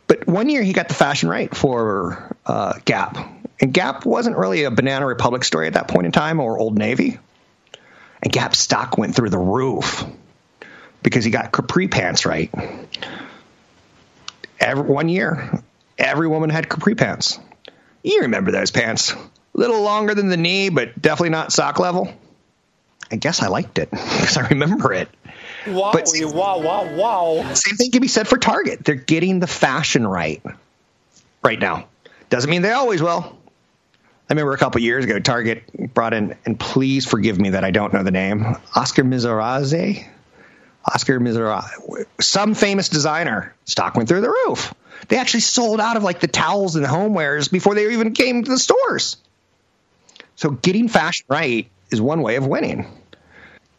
But 0.07 0.25
one 0.25 0.49
year 0.49 0.63
he 0.63 0.71
got 0.71 0.87
the 0.87 0.93
fashion 0.93 1.27
right 1.27 1.53
for 1.53 2.33
uh, 2.45 2.79
Gap. 2.85 3.17
And 3.59 3.73
Gap 3.73 4.05
wasn't 4.05 4.37
really 4.37 4.63
a 4.63 4.71
Banana 4.71 5.05
Republic 5.05 5.43
story 5.43 5.67
at 5.67 5.73
that 5.73 5.89
point 5.89 6.05
in 6.05 6.13
time 6.13 6.39
or 6.39 6.57
Old 6.57 6.77
Navy. 6.77 7.19
And 8.23 8.31
Gap 8.31 8.55
stock 8.55 8.97
went 8.97 9.13
through 9.13 9.31
the 9.31 9.37
roof 9.37 10.05
because 11.03 11.25
he 11.25 11.31
got 11.31 11.51
capri 11.51 11.89
pants 11.89 12.25
right. 12.25 12.49
every, 14.61 14.83
one 14.85 15.09
year, 15.09 15.61
every 15.97 16.29
woman 16.29 16.49
had 16.49 16.69
capri 16.69 16.95
pants. 16.95 17.37
You 18.01 18.21
remember 18.21 18.51
those 18.51 18.71
pants. 18.71 19.11
A 19.11 19.17
little 19.53 19.81
longer 19.81 20.15
than 20.15 20.29
the 20.29 20.37
knee, 20.37 20.69
but 20.69 21.01
definitely 21.01 21.31
not 21.31 21.51
sock 21.51 21.79
level. 21.79 22.13
I 23.11 23.17
guess 23.17 23.41
I 23.41 23.47
liked 23.47 23.77
it 23.77 23.91
because 23.91 24.37
I 24.37 24.47
remember 24.47 24.93
it. 24.93 25.09
Wow, 25.67 25.91
But- 25.93 26.07
wow, 26.33 26.59
wow, 26.59 26.93
wow. 26.95 27.53
Same 27.53 27.75
thing 27.77 27.91
can 27.91 28.01
be 28.01 28.07
said 28.07 28.27
for 28.27 28.37
Target. 28.37 28.83
They're 28.83 28.95
getting 28.95 29.39
the 29.39 29.47
fashion 29.47 30.05
right 30.05 30.41
right 31.43 31.59
now. 31.59 31.87
Doesn't 32.29 32.49
mean 32.49 32.61
they 32.61 32.71
always 32.71 33.01
will. 33.01 33.37
I 34.27 34.33
remember 34.33 34.53
a 34.53 34.57
couple 34.57 34.81
years 34.81 35.05
ago, 35.05 35.19
Target 35.19 35.93
brought 35.93 36.13
in, 36.13 36.35
and 36.45 36.59
please 36.59 37.05
forgive 37.05 37.39
me 37.39 37.51
that 37.51 37.63
I 37.63 37.69
don't 37.69 37.93
know 37.93 38.01
the 38.01 38.11
name, 38.11 38.57
Oscar 38.75 39.03
Mizraze. 39.03 40.03
Oscar 40.91 41.19
Mizraze, 41.19 42.05
some 42.19 42.53
famous 42.55 42.89
designer. 42.89 43.53
Stock 43.65 43.95
went 43.95 44.07
through 44.09 44.21
the 44.21 44.29
roof. 44.29 44.73
They 45.07 45.17
actually 45.17 45.41
sold 45.41 45.79
out 45.79 45.97
of 45.97 46.03
like 46.03 46.19
the 46.19 46.27
towels 46.27 46.75
and 46.75 46.83
the 46.83 46.89
homewares 46.89 47.51
before 47.51 47.75
they 47.75 47.91
even 47.93 48.13
came 48.13 48.43
to 48.43 48.51
the 48.51 48.59
stores. 48.59 49.17
So 50.35 50.49
getting 50.51 50.89
fashion 50.89 51.25
right 51.29 51.69
is 51.91 52.01
one 52.01 52.21
way 52.21 52.35
of 52.35 52.45
winning 52.47 52.87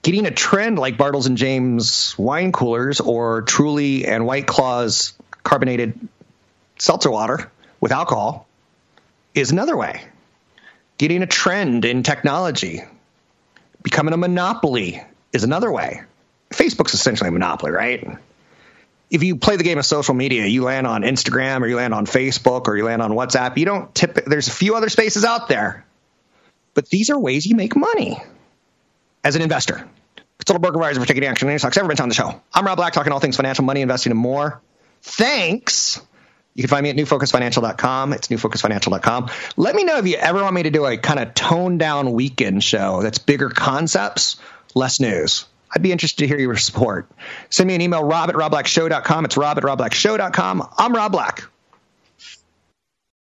getting 0.07 0.25
a 0.25 0.31
trend 0.31 0.79
like 0.79 0.97
Bartles 0.97 1.27
and 1.27 1.37
James 1.37 2.17
wine 2.17 2.53
coolers 2.53 3.01
or 3.01 3.43
Truly 3.43 4.07
and 4.07 4.25
White 4.25 4.47
Claw's 4.47 5.15
carbonated 5.43 5.99
seltzer 6.79 7.11
water 7.11 7.51
with 7.81 7.91
alcohol 7.91 8.47
is 9.35 9.51
another 9.51 9.77
way. 9.77 10.01
Getting 10.97 11.23
a 11.23 11.27
trend 11.27 11.85
in 11.85 12.05
technology, 12.05 12.85
becoming 13.83 14.15
a 14.15 14.17
monopoly 14.17 15.03
is 15.33 15.43
another 15.43 15.73
way. 15.73 16.03
Facebook's 16.51 16.95
essentially 16.95 17.27
a 17.27 17.33
monopoly, 17.33 17.73
right? 17.73 18.07
If 19.11 19.25
you 19.25 19.35
play 19.35 19.57
the 19.57 19.65
game 19.65 19.79
of 19.79 19.87
social 19.87 20.15
media, 20.15 20.47
you 20.47 20.63
land 20.63 20.87
on 20.87 21.03
Instagram 21.03 21.63
or 21.63 21.67
you 21.67 21.75
land 21.75 21.93
on 21.93 22.07
Facebook 22.07 22.69
or 22.69 22.77
you 22.77 22.85
land 22.85 23.03
on 23.03 23.11
WhatsApp, 23.11 23.57
you 23.57 23.65
don't 23.65 23.93
tip 23.93 24.25
there's 24.25 24.47
a 24.47 24.53
few 24.53 24.77
other 24.77 24.89
spaces 24.89 25.25
out 25.25 25.49
there. 25.49 25.85
But 26.75 26.89
these 26.91 27.11
are 27.11 27.19
ways 27.19 27.45
you 27.45 27.57
make 27.57 27.75
money 27.75 28.23
as 29.27 29.35
an 29.35 29.43
investor. 29.43 29.89
Consult 30.39 30.57
a 30.57 30.61
broker 30.61 30.77
advisor 30.77 31.01
for 31.01 31.07
taking 31.07 31.25
action 31.25 31.49
on 31.49 31.51
any 31.51 31.59
stocks 31.59 31.77
ever 31.77 31.89
been 31.89 31.99
on 32.01 32.09
the 32.09 32.15
show. 32.15 32.41
I'm 32.55 32.65
Rob 32.65 32.77
Black, 32.77 32.93
talking 32.93 33.13
all 33.13 33.19
things 33.19 33.35
financial, 33.35 33.65
money, 33.65 33.81
investing, 33.81 34.13
and 34.13 34.21
more. 34.21 34.61
Thanks. 35.03 36.01
You 36.55 36.63
can 36.63 36.71
find 36.71 36.85
me 36.85 36.91
at 36.91 36.97
newfocusfinancial.com. 36.97 38.13
It's 38.13 38.29
newfocusfinancial.com. 38.29 39.31
Let 39.57 39.75
me 39.75 39.83
know 39.83 39.99
if 39.99 40.07
you 40.07 40.17
ever 40.17 40.43
want 40.43 40.55
me 40.55 40.63
to 40.63 40.71
do 40.71 40.87
a 40.87 40.97
kind 40.97 41.19
of 41.19 41.35
toned 41.35 41.81
down 41.81 42.13
weekend 42.13 42.63
show 42.63 43.03
that's 43.03 43.19
bigger 43.19 43.51
concepts, 43.51 44.37
less 44.77 45.01
news. 45.01 45.47
I'd 45.75 45.83
be 45.83 45.91
interested 45.91 46.19
to 46.19 46.29
hear 46.29 46.39
your 46.39 46.57
support. 46.57 47.11
Send 47.51 47.67
me 47.67 47.75
an 47.75 47.81
email, 47.81 48.05
rob 48.05 48.29
at 48.29 48.37
robblackshow.com. 48.37 49.25
It's 49.25 49.37
rob 49.37 49.59
at 49.59 49.65
robblackshow.com. 49.65 50.69
I'm 50.79 50.95
Rob 50.95 51.11
Black. 51.11 51.43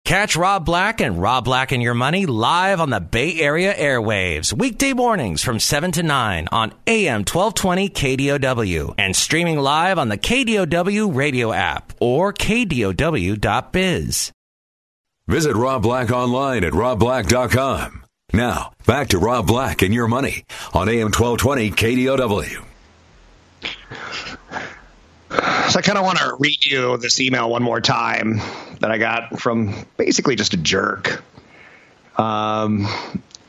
Catch 0.06 0.36
Rob 0.36 0.64
Black 0.64 1.00
and 1.00 1.20
Rob 1.20 1.44
Black 1.46 1.72
and 1.72 1.82
Your 1.82 1.92
Money 1.92 2.26
live 2.26 2.80
on 2.80 2.90
the 2.90 3.00
Bay 3.00 3.40
Area 3.40 3.74
airwaves, 3.74 4.52
weekday 4.52 4.92
mornings 4.92 5.42
from 5.42 5.58
7 5.58 5.90
to 5.90 6.04
9 6.04 6.46
on 6.52 6.72
AM 6.86 7.24
1220 7.24 7.88
KDOW 7.88 8.94
and 8.98 9.16
streaming 9.16 9.58
live 9.58 9.98
on 9.98 10.08
the 10.08 10.16
KDOW 10.16 11.12
radio 11.12 11.52
app 11.52 11.92
or 12.00 12.32
KDOW.biz. 12.32 14.30
Visit 15.26 15.56
Rob 15.56 15.82
Black 15.82 16.12
online 16.12 16.62
at 16.62 16.72
robblack.com. 16.72 18.04
Now, 18.32 18.74
back 18.86 19.08
to 19.08 19.18
Rob 19.18 19.48
Black 19.48 19.82
and 19.82 19.92
Your 19.92 20.06
Money 20.06 20.44
on 20.72 20.88
AM 20.88 21.10
1220 21.10 21.72
KDOW. 21.72 22.64
So 25.36 25.78
I 25.78 25.82
kind 25.82 25.98
of 25.98 26.04
want 26.04 26.18
to 26.18 26.36
read 26.38 26.64
you 26.64 26.96
this 26.96 27.20
email 27.20 27.50
one 27.50 27.62
more 27.62 27.80
time 27.80 28.40
that 28.80 28.90
I 28.90 28.98
got 28.98 29.40
from 29.40 29.86
basically 29.96 30.36
just 30.36 30.54
a 30.54 30.56
jerk. 30.56 31.22
Um, 32.18 32.86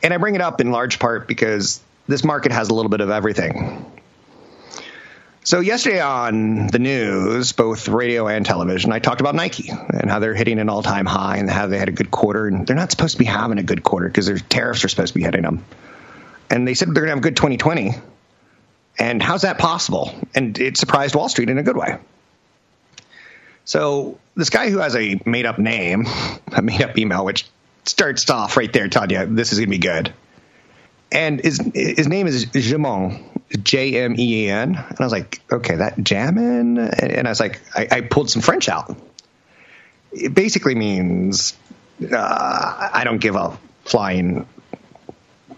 and 0.02 0.12
I 0.12 0.18
bring 0.18 0.34
it 0.34 0.40
up 0.40 0.60
in 0.60 0.70
large 0.70 0.98
part 0.98 1.26
because 1.26 1.80
this 2.06 2.24
market 2.24 2.52
has 2.52 2.68
a 2.68 2.74
little 2.74 2.90
bit 2.90 3.00
of 3.00 3.10
everything. 3.10 3.84
So 5.44 5.60
yesterday 5.60 6.02
on 6.02 6.66
the 6.66 6.78
news, 6.78 7.52
both 7.52 7.88
radio 7.88 8.28
and 8.28 8.44
television, 8.44 8.92
I 8.92 8.98
talked 8.98 9.22
about 9.22 9.34
Nike 9.34 9.70
and 9.70 10.10
how 10.10 10.18
they're 10.18 10.34
hitting 10.34 10.58
an 10.58 10.68
all-time 10.68 11.06
high 11.06 11.38
and 11.38 11.48
how 11.48 11.68
they 11.68 11.78
had 11.78 11.88
a 11.88 11.92
good 11.92 12.10
quarter, 12.10 12.46
and 12.46 12.66
they're 12.66 12.76
not 12.76 12.90
supposed 12.90 13.12
to 13.12 13.18
be 13.18 13.24
having 13.24 13.56
a 13.56 13.62
good 13.62 13.82
quarter 13.82 14.08
because 14.08 14.26
their 14.26 14.36
tariffs 14.36 14.84
are 14.84 14.88
supposed 14.88 15.14
to 15.14 15.18
be 15.18 15.24
hitting 15.24 15.42
them. 15.42 15.64
And 16.50 16.68
they 16.68 16.74
said 16.74 16.88
they're 16.88 17.06
going 17.06 17.06
to 17.06 17.10
have 17.12 17.18
a 17.18 17.22
good 17.22 17.36
2020. 17.36 17.94
And 18.98 19.22
how's 19.22 19.42
that 19.42 19.58
possible? 19.58 20.12
And 20.34 20.58
it 20.58 20.76
surprised 20.76 21.14
Wall 21.14 21.28
Street 21.28 21.50
in 21.50 21.58
a 21.58 21.62
good 21.62 21.76
way. 21.76 21.98
So 23.64 24.18
this 24.34 24.50
guy 24.50 24.70
who 24.70 24.78
has 24.78 24.96
a 24.96 25.20
made 25.24 25.46
up 25.46 25.58
name, 25.58 26.06
a 26.52 26.62
made 26.62 26.82
up 26.82 26.98
email, 26.98 27.24
which 27.24 27.46
starts 27.84 28.28
off 28.30 28.56
right 28.56 28.72
there 28.72 28.88
Tanya, 28.88 29.26
this 29.26 29.52
is 29.52 29.60
to 29.60 29.66
be 29.66 29.78
good. 29.78 30.12
And 31.10 31.40
his 31.40 31.58
his 31.74 32.06
name 32.06 32.26
is 32.26 32.46
Jamon, 32.46 33.22
J 33.62 34.02
M 34.02 34.14
E 34.18 34.48
A 34.48 34.52
N. 34.52 34.74
And 34.74 34.96
I 35.00 35.02
was 35.02 35.12
like, 35.12 35.40
okay, 35.50 35.76
that 35.76 35.96
jammin'? 35.96 36.78
And 36.78 37.26
I 37.26 37.30
was 37.30 37.40
like, 37.40 37.60
I, 37.74 37.88
I 37.90 38.00
pulled 38.02 38.28
some 38.28 38.42
French 38.42 38.68
out. 38.68 38.94
It 40.12 40.34
basically 40.34 40.74
means 40.74 41.56
uh, 42.12 42.90
I 42.92 43.04
don't 43.04 43.18
give 43.18 43.36
a 43.36 43.58
flying 43.84 44.46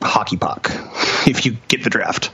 hockey 0.01 0.37
puck 0.37 0.71
if 1.27 1.45
you 1.47 1.57
get 1.69 1.83
the 1.83 1.91
drift. 1.91 2.31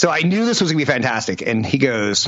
So 0.00 0.08
I 0.08 0.22
knew 0.22 0.46
this 0.46 0.62
was 0.62 0.72
going 0.72 0.80
to 0.80 0.86
be 0.86 0.90
fantastic. 0.90 1.42
And 1.42 1.64
he 1.64 1.76
goes, 1.76 2.26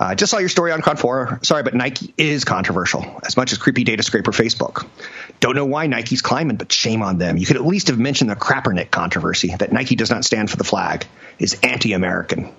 uh, 0.00 0.16
just 0.16 0.32
saw 0.32 0.38
your 0.38 0.48
story 0.48 0.72
on 0.72 0.82
Kron4. 0.82 1.46
Sorry, 1.46 1.62
but 1.62 1.72
Nike 1.72 2.12
is 2.18 2.44
controversial, 2.44 3.20
as 3.22 3.36
much 3.36 3.52
as 3.52 3.58
creepy 3.58 3.84
data 3.84 4.02
scraper 4.02 4.32
Facebook. 4.32 4.88
Don't 5.38 5.54
know 5.54 5.66
why 5.66 5.86
Nike's 5.86 6.20
climbing, 6.20 6.56
but 6.56 6.72
shame 6.72 7.02
on 7.02 7.18
them. 7.18 7.36
You 7.36 7.46
could 7.46 7.54
at 7.54 7.64
least 7.64 7.86
have 7.86 7.98
mentioned 8.00 8.28
the 8.28 8.34
Crappernick 8.34 8.90
controversy 8.90 9.54
that 9.54 9.70
Nike 9.70 9.94
does 9.94 10.10
not 10.10 10.24
stand 10.24 10.50
for 10.50 10.56
the 10.56 10.64
flag, 10.64 11.06
is 11.38 11.60
anti 11.62 11.92
American. 11.92 12.52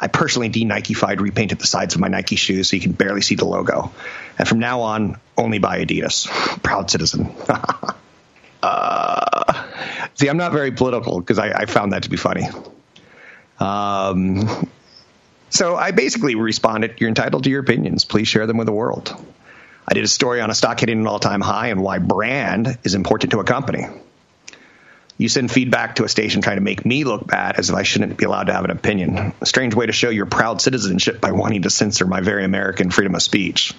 I 0.00 0.06
personally 0.06 0.48
de 0.48 0.64
Nike-fied 0.64 1.20
repainted 1.20 1.58
the 1.58 1.66
sides 1.66 1.94
of 1.94 2.00
my 2.00 2.08
Nike 2.08 2.36
shoes 2.36 2.70
so 2.70 2.76
you 2.76 2.80
can 2.80 2.92
barely 2.92 3.20
see 3.20 3.34
the 3.34 3.44
logo. 3.44 3.92
And 4.38 4.48
from 4.48 4.60
now 4.60 4.80
on, 4.80 5.20
only 5.36 5.58
buy 5.58 5.84
Adidas. 5.84 6.26
Proud 6.62 6.90
citizen. 6.90 7.34
uh, 8.62 9.64
see, 10.14 10.26
I'm 10.26 10.38
not 10.38 10.52
very 10.52 10.70
political 10.70 11.20
because 11.20 11.38
I, 11.38 11.50
I 11.50 11.66
found 11.66 11.92
that 11.92 12.04
to 12.04 12.08
be 12.08 12.16
funny. 12.16 12.48
Um, 13.60 14.68
so 15.50 15.76
I 15.76 15.90
basically 15.90 16.34
responded, 16.34 17.00
You're 17.00 17.08
entitled 17.08 17.44
to 17.44 17.50
your 17.50 17.60
opinions. 17.60 18.04
Please 18.04 18.28
share 18.28 18.46
them 18.46 18.56
with 18.56 18.66
the 18.66 18.72
world. 18.72 19.14
I 19.86 19.94
did 19.94 20.04
a 20.04 20.08
story 20.08 20.40
on 20.40 20.50
a 20.50 20.54
stock 20.54 20.80
hitting 20.80 21.00
an 21.00 21.06
all 21.06 21.18
time 21.18 21.40
high 21.40 21.68
and 21.68 21.80
why 21.80 21.98
brand 21.98 22.78
is 22.84 22.94
important 22.94 23.32
to 23.32 23.40
a 23.40 23.44
company. 23.44 23.86
You 25.16 25.28
send 25.28 25.50
feedback 25.50 25.96
to 25.96 26.04
a 26.04 26.08
station 26.08 26.42
trying 26.42 26.58
to 26.58 26.62
make 26.62 26.86
me 26.86 27.02
look 27.02 27.26
bad 27.26 27.56
as 27.56 27.70
if 27.70 27.74
I 27.74 27.82
shouldn't 27.82 28.16
be 28.16 28.24
allowed 28.24 28.44
to 28.44 28.52
have 28.52 28.64
an 28.64 28.70
opinion. 28.70 29.32
A 29.40 29.46
strange 29.46 29.74
way 29.74 29.86
to 29.86 29.92
show 29.92 30.10
your 30.10 30.26
proud 30.26 30.60
citizenship 30.60 31.20
by 31.20 31.32
wanting 31.32 31.62
to 31.62 31.70
censor 31.70 32.06
my 32.06 32.20
very 32.20 32.44
American 32.44 32.90
freedom 32.90 33.16
of 33.16 33.22
speech. 33.22 33.74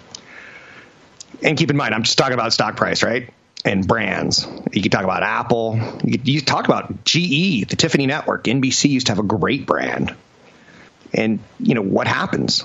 And 1.42 1.58
keep 1.58 1.70
in 1.70 1.78
mind, 1.78 1.96
I'm 1.96 2.04
just 2.04 2.18
talking 2.18 2.34
about 2.34 2.52
stock 2.52 2.76
price, 2.76 3.04
right? 3.04 3.34
And 3.66 3.86
brands. 3.86 4.48
You 4.72 4.82
can 4.82 4.90
talk 4.90 5.04
about 5.04 5.22
Apple. 5.22 5.80
You 6.04 6.18
could, 6.18 6.28
you 6.28 6.42
talk 6.42 6.66
about 6.66 7.04
GE, 7.04 7.68
the 7.68 7.76
Tiffany 7.78 8.08
Network. 8.08 8.46
NBC 8.46 8.90
used 8.90 9.08
to 9.08 9.12
have 9.12 9.20
a 9.20 9.28
great 9.28 9.66
brand. 9.66 10.16
And, 11.14 11.40
you 11.60 11.76
know, 11.76 11.82
what 11.82 12.08
happens? 12.08 12.64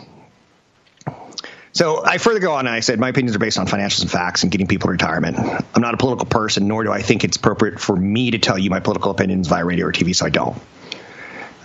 So 1.74 2.04
I 2.04 2.18
further 2.18 2.38
go 2.38 2.52
on 2.52 2.66
and 2.66 2.74
I 2.74 2.80
said 2.80 3.00
my 3.00 3.08
opinions 3.08 3.34
are 3.34 3.40
based 3.40 3.58
on 3.58 3.66
financials 3.66 4.02
and 4.02 4.10
facts 4.10 4.44
and 4.44 4.52
getting 4.52 4.68
people 4.68 4.86
to 4.86 4.92
retirement. 4.92 5.36
I'm 5.74 5.82
not 5.82 5.92
a 5.92 5.96
political 5.96 6.26
person, 6.26 6.68
nor 6.68 6.84
do 6.84 6.92
I 6.92 7.02
think 7.02 7.24
it's 7.24 7.36
appropriate 7.36 7.80
for 7.80 7.96
me 7.96 8.30
to 8.30 8.38
tell 8.38 8.56
you 8.56 8.70
my 8.70 8.78
political 8.78 9.10
opinions 9.10 9.48
via 9.48 9.64
radio 9.64 9.86
or 9.86 9.92
TV, 9.92 10.14
so 10.14 10.24
I 10.24 10.30
don't. 10.30 10.56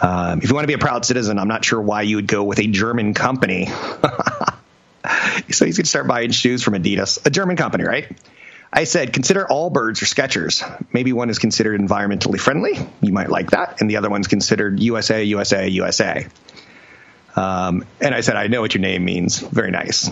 Um, 0.01 0.39
if 0.41 0.49
you 0.49 0.55
want 0.55 0.63
to 0.63 0.67
be 0.67 0.73
a 0.73 0.79
proud 0.79 1.05
citizen, 1.05 1.37
I'm 1.37 1.47
not 1.47 1.63
sure 1.63 1.79
why 1.79 2.01
you 2.01 2.15
would 2.15 2.27
go 2.27 2.43
with 2.43 2.57
a 2.57 2.65
German 2.65 3.13
company. 3.13 3.67
so 5.51 5.65
he's 5.65 5.77
going 5.77 5.83
to 5.83 5.85
start 5.85 6.07
buying 6.07 6.31
shoes 6.31 6.63
from 6.63 6.73
Adidas, 6.73 7.23
a 7.25 7.29
German 7.29 7.55
company, 7.55 7.83
right? 7.83 8.07
I 8.71 8.83
said, 8.83 9.13
consider 9.13 9.45
Allbirds 9.45 10.01
or 10.01 10.05
Skechers. 10.05 10.85
Maybe 10.93 11.11
one 11.11 11.29
is 11.29 11.39
considered 11.39 11.79
environmentally 11.79 12.39
friendly. 12.39 12.77
You 13.01 13.11
might 13.11 13.29
like 13.29 13.51
that. 13.51 13.81
And 13.81 13.89
the 13.89 13.97
other 13.97 14.09
one's 14.09 14.27
considered 14.27 14.79
USA, 14.79 15.23
USA, 15.23 15.67
USA. 15.67 16.27
Um, 17.35 17.85
and 17.99 18.13
I 18.13 18.21
said, 18.21 18.35
I 18.35 18.47
know 18.47 18.61
what 18.61 18.73
your 18.75 18.81
name 18.81 19.05
means. 19.05 19.39
Very 19.39 19.71
nice. 19.71 20.11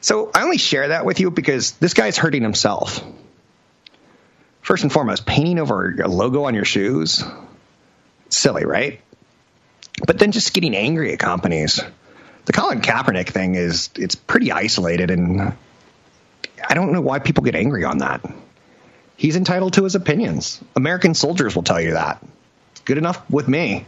So 0.00 0.30
I 0.34 0.42
only 0.42 0.56
share 0.56 0.88
that 0.88 1.04
with 1.04 1.20
you 1.20 1.30
because 1.30 1.72
this 1.72 1.92
guy's 1.92 2.16
hurting 2.16 2.42
himself. 2.42 3.04
First 4.62 4.82
and 4.82 4.92
foremost, 4.92 5.26
painting 5.26 5.58
over 5.58 6.00
a 6.00 6.08
logo 6.08 6.44
on 6.44 6.54
your 6.54 6.64
shoes, 6.64 7.24
silly, 8.30 8.64
right? 8.64 9.00
But 10.06 10.18
then 10.18 10.32
just 10.32 10.54
getting 10.54 10.74
angry 10.74 11.12
at 11.12 11.18
companies. 11.18 11.80
The 12.46 12.52
Colin 12.52 12.80
Kaepernick 12.80 13.28
thing 13.28 13.54
is 13.54 13.90
it's 13.96 14.14
pretty 14.14 14.52
isolated, 14.52 15.10
and 15.10 15.52
I 16.68 16.74
don't 16.74 16.92
know 16.92 17.00
why 17.00 17.18
people 17.18 17.44
get 17.44 17.54
angry 17.54 17.84
on 17.84 17.98
that. 17.98 18.20
He's 19.16 19.36
entitled 19.36 19.74
to 19.74 19.84
his 19.84 19.94
opinions. 19.94 20.60
American 20.74 21.14
soldiers 21.14 21.54
will 21.54 21.62
tell 21.62 21.80
you 21.80 21.92
that. 21.92 22.24
Good 22.84 22.98
enough 22.98 23.28
with 23.30 23.48
me. 23.48 23.84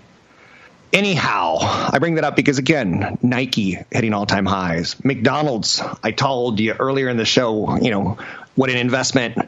Anyhow, 0.93 1.57
I 1.61 1.99
bring 2.01 2.17
that 2.17 2.25
up 2.25 2.37
because 2.37 2.59
again, 2.59 3.17
Nike 3.23 3.79
hitting 3.91 4.13
all 4.13 4.27
time 4.27 4.45
highs. 4.45 5.03
McDonald's, 5.03 5.81
I 6.03 6.11
told 6.11 6.61
you 6.61 6.75
earlier 6.79 7.09
in 7.09 7.17
the 7.17 7.25
show, 7.25 7.79
you 7.79 7.91
know, 7.91 8.19
what 8.57 8.69
an 8.69 8.77
investment 8.77 9.39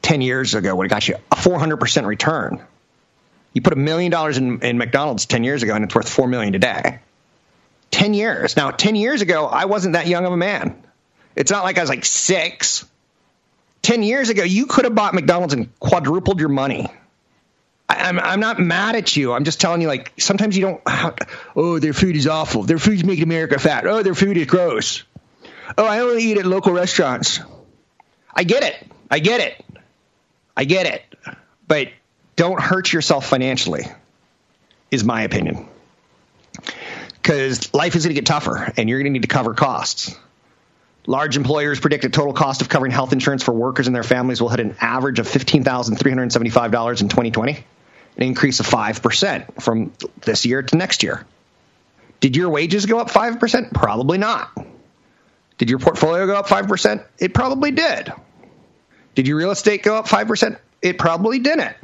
10 0.00 0.22
years 0.22 0.54
ago 0.54 0.74
would 0.74 0.84
have 0.84 0.90
got 0.90 1.06
you 1.06 1.16
a 1.30 1.36
400% 1.36 2.06
return. 2.06 2.64
You 3.52 3.60
put 3.60 3.74
a 3.74 3.76
million 3.76 4.10
dollars 4.10 4.38
in, 4.38 4.62
in 4.62 4.78
McDonald's 4.78 5.26
10 5.26 5.44
years 5.44 5.62
ago 5.62 5.74
and 5.74 5.84
it's 5.84 5.94
worth 5.94 6.08
4 6.08 6.28
million 6.28 6.54
today. 6.54 7.00
10 7.90 8.14
years. 8.14 8.56
Now, 8.56 8.70
10 8.70 8.96
years 8.96 9.20
ago, 9.20 9.46
I 9.46 9.66
wasn't 9.66 9.94
that 9.94 10.06
young 10.06 10.24
of 10.24 10.32
a 10.32 10.36
man. 10.36 10.82
It's 11.36 11.50
not 11.50 11.62
like 11.64 11.78
I 11.78 11.82
was 11.82 11.90
like 11.90 12.04
six. 12.04 12.86
10 13.82 14.02
years 14.02 14.30
ago, 14.30 14.42
you 14.42 14.66
could 14.66 14.84
have 14.84 14.94
bought 14.94 15.14
McDonald's 15.14 15.54
and 15.54 15.78
quadrupled 15.78 16.40
your 16.40 16.48
money. 16.48 16.88
I, 17.88 18.08
am 18.08 18.18
I'm 18.18 18.40
not 18.40 18.58
mad 18.58 18.96
at 18.96 19.16
you. 19.16 19.32
I'm 19.32 19.44
just 19.44 19.60
telling 19.60 19.80
you, 19.80 19.86
like, 19.86 20.12
sometimes 20.18 20.56
you 20.56 20.62
don't. 20.62 20.80
Oh, 21.54 21.78
their 21.78 21.92
food 21.92 22.16
is 22.16 22.26
awful. 22.26 22.64
Their 22.64 22.78
food's 22.78 23.04
making 23.04 23.24
America 23.24 23.58
fat. 23.58 23.86
Oh, 23.86 24.02
their 24.02 24.14
food 24.14 24.36
is 24.36 24.46
gross. 24.46 25.04
Oh, 25.78 25.84
I 25.86 26.00
only 26.00 26.22
eat 26.22 26.38
at 26.38 26.44
local 26.44 26.72
restaurants. 26.72 27.40
I 28.34 28.44
get 28.44 28.62
it. 28.62 28.86
I 29.10 29.20
get 29.20 29.40
it. 29.40 29.64
I 30.56 30.64
get 30.64 30.86
it. 30.86 31.02
But 31.66 31.88
don't 32.34 32.60
hurt 32.60 32.92
yourself 32.92 33.26
financially, 33.26 33.86
is 34.90 35.04
my 35.04 35.22
opinion. 35.22 35.68
Because 37.14 37.72
life 37.72 37.96
is 37.96 38.04
going 38.04 38.14
to 38.14 38.20
get 38.20 38.26
tougher 38.26 38.72
and 38.76 38.88
you're 38.88 38.98
going 38.98 39.12
to 39.12 39.18
need 39.18 39.22
to 39.22 39.28
cover 39.28 39.54
costs. 39.54 40.14
Large 41.06 41.36
employers 41.36 41.78
predict 41.78 42.04
a 42.04 42.08
total 42.08 42.32
cost 42.32 42.62
of 42.62 42.68
covering 42.68 42.90
health 42.90 43.12
insurance 43.12 43.42
for 43.42 43.52
workers 43.52 43.86
and 43.86 43.94
their 43.94 44.02
families 44.02 44.40
will 44.40 44.48
hit 44.48 44.60
an 44.60 44.76
average 44.80 45.20
of 45.20 45.28
$15,375 45.28 47.00
in 47.00 47.08
2020, 47.08 47.52
an 47.52 48.22
increase 48.22 48.58
of 48.58 48.66
5% 48.66 49.62
from 49.62 49.92
this 50.22 50.44
year 50.44 50.62
to 50.62 50.76
next 50.76 51.04
year. 51.04 51.24
Did 52.18 52.34
your 52.34 52.50
wages 52.50 52.86
go 52.86 52.98
up 52.98 53.10
5%? 53.10 53.72
Probably 53.72 54.18
not. 54.18 54.50
Did 55.58 55.70
your 55.70 55.78
portfolio 55.78 56.26
go 56.26 56.34
up 56.34 56.48
5%? 56.48 57.04
It 57.18 57.34
probably 57.34 57.70
did. 57.70 58.12
Did 59.14 59.28
your 59.28 59.38
real 59.38 59.52
estate 59.52 59.82
go 59.82 59.96
up 59.96 60.06
5%? 60.06 60.58
It 60.82 60.98
probably 60.98 61.38
didn't. 61.38 61.76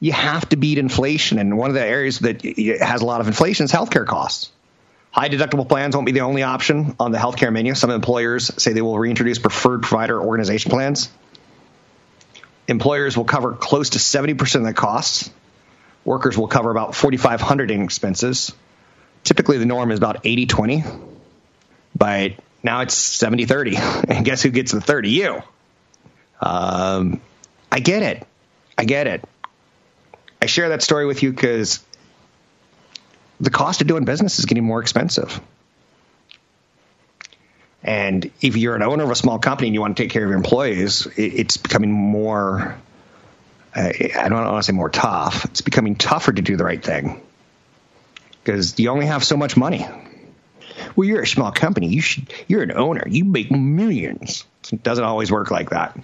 You 0.00 0.12
have 0.12 0.48
to 0.50 0.56
beat 0.56 0.78
inflation. 0.78 1.38
And 1.38 1.58
one 1.58 1.70
of 1.70 1.74
the 1.74 1.84
areas 1.84 2.20
that 2.20 2.42
has 2.80 3.02
a 3.02 3.04
lot 3.04 3.20
of 3.20 3.26
inflation 3.26 3.64
is 3.64 3.72
healthcare 3.72 4.06
costs. 4.06 4.50
High 5.14 5.28
deductible 5.28 5.68
plans 5.68 5.94
won't 5.94 6.06
be 6.06 6.10
the 6.12 6.22
only 6.22 6.42
option 6.42 6.96
on 6.98 7.12
the 7.12 7.18
healthcare 7.18 7.52
menu. 7.52 7.76
Some 7.76 7.90
employers 7.90 8.50
say 8.60 8.72
they 8.72 8.82
will 8.82 8.98
reintroduce 8.98 9.38
preferred 9.38 9.84
provider 9.84 10.20
organization 10.20 10.72
plans. 10.72 11.08
Employers 12.66 13.16
will 13.16 13.24
cover 13.24 13.52
close 13.52 13.90
to 13.90 13.98
70% 14.00 14.56
of 14.56 14.64
the 14.64 14.72
costs. 14.72 15.30
Workers 16.04 16.36
will 16.36 16.48
cover 16.48 16.72
about 16.72 16.96
4,500 16.96 17.70
in 17.70 17.82
expenses. 17.82 18.52
Typically, 19.22 19.58
the 19.58 19.66
norm 19.66 19.92
is 19.92 19.98
about 19.98 20.26
80 20.26 20.46
20, 20.46 20.84
but 21.94 22.32
now 22.64 22.80
it's 22.80 22.94
70 22.94 23.44
30. 23.44 23.76
And 24.08 24.24
guess 24.24 24.42
who 24.42 24.50
gets 24.50 24.72
the 24.72 24.80
30? 24.80 25.10
You. 25.10 25.42
Um, 26.40 27.20
I 27.70 27.78
get 27.78 28.02
it. 28.02 28.26
I 28.76 28.84
get 28.84 29.06
it. 29.06 29.24
I 30.42 30.46
share 30.46 30.70
that 30.70 30.82
story 30.82 31.06
with 31.06 31.22
you 31.22 31.30
because 31.30 31.84
the 33.44 33.50
cost 33.50 33.80
of 33.80 33.86
doing 33.86 34.04
business 34.04 34.38
is 34.38 34.46
getting 34.46 34.64
more 34.64 34.80
expensive. 34.80 35.40
And 37.82 38.30
if 38.40 38.56
you're 38.56 38.74
an 38.74 38.82
owner 38.82 39.04
of 39.04 39.10
a 39.10 39.14
small 39.14 39.38
company 39.38 39.68
and 39.68 39.74
you 39.74 39.80
want 39.82 39.96
to 39.96 40.02
take 40.02 40.10
care 40.10 40.24
of 40.24 40.28
your 40.30 40.38
employees, 40.38 41.06
it's 41.16 41.58
becoming 41.58 41.92
more, 41.92 42.78
uh, 43.76 43.92
I 44.16 44.28
don't 44.28 44.44
want 44.44 44.56
to 44.56 44.62
say 44.62 44.72
more 44.72 44.88
tough, 44.88 45.44
it's 45.44 45.60
becoming 45.60 45.94
tougher 45.94 46.32
to 46.32 46.42
do 46.42 46.56
the 46.56 46.64
right 46.64 46.82
thing 46.82 47.20
because 48.42 48.78
you 48.78 48.88
only 48.88 49.06
have 49.06 49.22
so 49.22 49.36
much 49.36 49.56
money. 49.56 49.86
Well, 50.96 51.06
you're 51.06 51.22
a 51.22 51.26
small 51.26 51.52
company. 51.52 51.88
You 51.88 52.00
should, 52.00 52.32
you're 52.48 52.62
an 52.62 52.72
owner. 52.72 53.04
You 53.06 53.24
make 53.24 53.50
millions. 53.50 54.44
It 54.72 54.82
doesn't 54.82 55.04
always 55.04 55.30
work 55.30 55.50
like 55.50 55.70
that. 55.70 55.98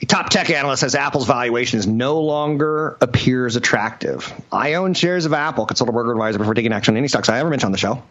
A 0.00 0.06
top 0.06 0.28
tech 0.28 0.48
analyst 0.50 0.80
says 0.80 0.94
Apple's 0.94 1.26
valuation 1.26 1.96
no 1.96 2.20
longer 2.20 2.96
appears 3.00 3.56
attractive. 3.56 4.32
I 4.52 4.74
own 4.74 4.94
shares 4.94 5.24
of 5.24 5.32
Apple, 5.32 5.66
consult 5.66 5.90
a 5.90 5.92
broker 5.92 6.12
advisor 6.12 6.38
before 6.38 6.54
taking 6.54 6.72
action 6.72 6.94
on 6.94 6.98
any 6.98 7.08
stocks 7.08 7.28
I 7.28 7.40
ever 7.40 7.50
mentioned 7.50 7.68
on 7.68 7.72
the 7.72 7.78
show. 7.78 8.02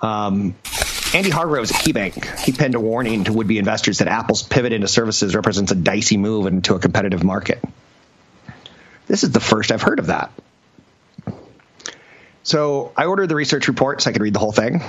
Um, 0.00 0.54
Andy 1.14 1.30
Hargreaves 1.30 1.70
at 1.72 1.76
KeyBanc, 1.78 2.40
he 2.40 2.52
penned 2.52 2.74
a 2.74 2.80
warning 2.80 3.24
to 3.24 3.32
would-be 3.32 3.58
investors 3.58 3.98
that 3.98 4.08
Apple's 4.08 4.42
pivot 4.42 4.72
into 4.72 4.88
services 4.88 5.34
represents 5.34 5.72
a 5.72 5.74
dicey 5.74 6.16
move 6.16 6.46
into 6.46 6.74
a 6.74 6.78
competitive 6.78 7.24
market. 7.24 7.62
This 9.08 9.24
is 9.24 9.32
the 9.32 9.40
first 9.40 9.72
I've 9.72 9.82
heard 9.82 9.98
of 9.98 10.06
that. 10.06 10.32
So 12.44 12.92
I 12.96 13.06
ordered 13.06 13.28
the 13.28 13.36
research 13.36 13.68
report 13.68 14.02
so 14.02 14.10
I 14.10 14.12
could 14.12 14.22
read 14.22 14.34
the 14.34 14.38
whole 14.38 14.52
thing. 14.52 14.80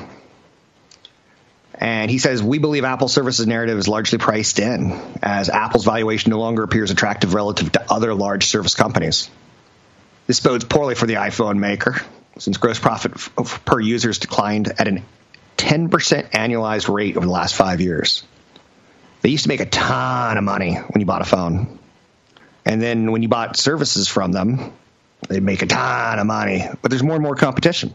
And 1.84 2.10
he 2.10 2.17
says, 2.17 2.41
We 2.41 2.60
believe 2.60 2.86
Apple 2.86 3.10
services 3.10 3.46
narrative 3.46 3.78
is 3.78 3.89
largely 3.89 4.17
priced 4.17 4.60
in, 4.60 4.98
as 5.22 5.50
Apple's 5.50 5.84
valuation 5.84 6.30
no 6.30 6.39
longer 6.39 6.63
appears 6.63 6.91
attractive 6.91 7.34
relative 7.34 7.74
to 7.74 7.91
other 7.91 8.13
large 8.13 8.46
service 8.46 8.74
companies. 8.74 9.30
This 10.26 10.39
bodes 10.39 10.63
poorly 10.63 10.96
for 10.96 11.08
the 11.08 11.15
iPhone 11.15 11.58
maker, 11.58 11.98
since 12.38 12.56
gross 12.56 12.80
profit 12.80 13.12
per 13.65 13.82
user 13.82 14.08
has 14.08 14.17
declined 14.17 14.69
at 14.80 14.88
a 14.88 15.04
10% 15.58 16.32
annualized 16.32 16.88
rate 16.88 17.17
over 17.17 17.26
the 17.26 17.32
last 17.32 17.54
five 17.54 17.82
years. 17.82 18.24
They 19.19 19.30
used 19.30 19.43
to 19.43 19.50
make 19.50 19.60
a 19.60 19.65
ton 19.65 20.38
of 20.38 20.43
money 20.46 20.76
when 20.76 21.02
you 21.02 21.06
bought 21.06 21.22
a 21.22 21.26
phone. 21.26 21.80
And 22.63 22.82
then 22.82 23.12
when 23.12 23.24
you 23.24 23.28
bought 23.28 23.58
services 23.58 24.08
from 24.08 24.32
them, 24.32 24.72
they'd 25.28 25.43
make 25.43 25.62
a 25.62 25.65
ton 25.65 26.17
of 26.17 26.28
money. 26.28 26.65
But 26.82 26.91
there's 26.91 27.04
more 27.04 27.15
and 27.15 27.24
more 27.24 27.36
competition 27.36 27.93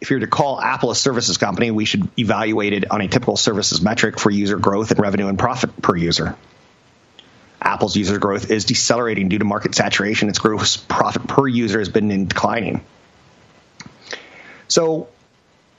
if 0.00 0.10
you 0.10 0.16
were 0.16 0.20
to 0.20 0.26
call 0.26 0.60
Apple 0.60 0.90
a 0.90 0.96
services 0.96 1.38
company, 1.38 1.70
we 1.70 1.84
should 1.84 2.08
evaluate 2.18 2.72
it 2.72 2.90
on 2.90 3.00
a 3.00 3.08
typical 3.08 3.36
services 3.36 3.80
metric 3.80 4.18
for 4.18 4.30
user 4.30 4.58
growth 4.58 4.90
and 4.90 5.00
revenue 5.00 5.28
and 5.28 5.38
profit 5.38 5.80
per 5.80 5.96
user. 5.96 6.36
Apple's 7.60 7.96
user 7.96 8.18
growth 8.18 8.50
is 8.50 8.64
decelerating 8.66 9.28
due 9.28 9.38
to 9.38 9.44
market 9.44 9.74
saturation. 9.74 10.28
Its 10.28 10.38
gross 10.38 10.76
profit 10.76 11.26
per 11.26 11.46
user 11.48 11.78
has 11.78 11.88
been 11.88 12.26
declining. 12.26 12.84
So 14.68 15.08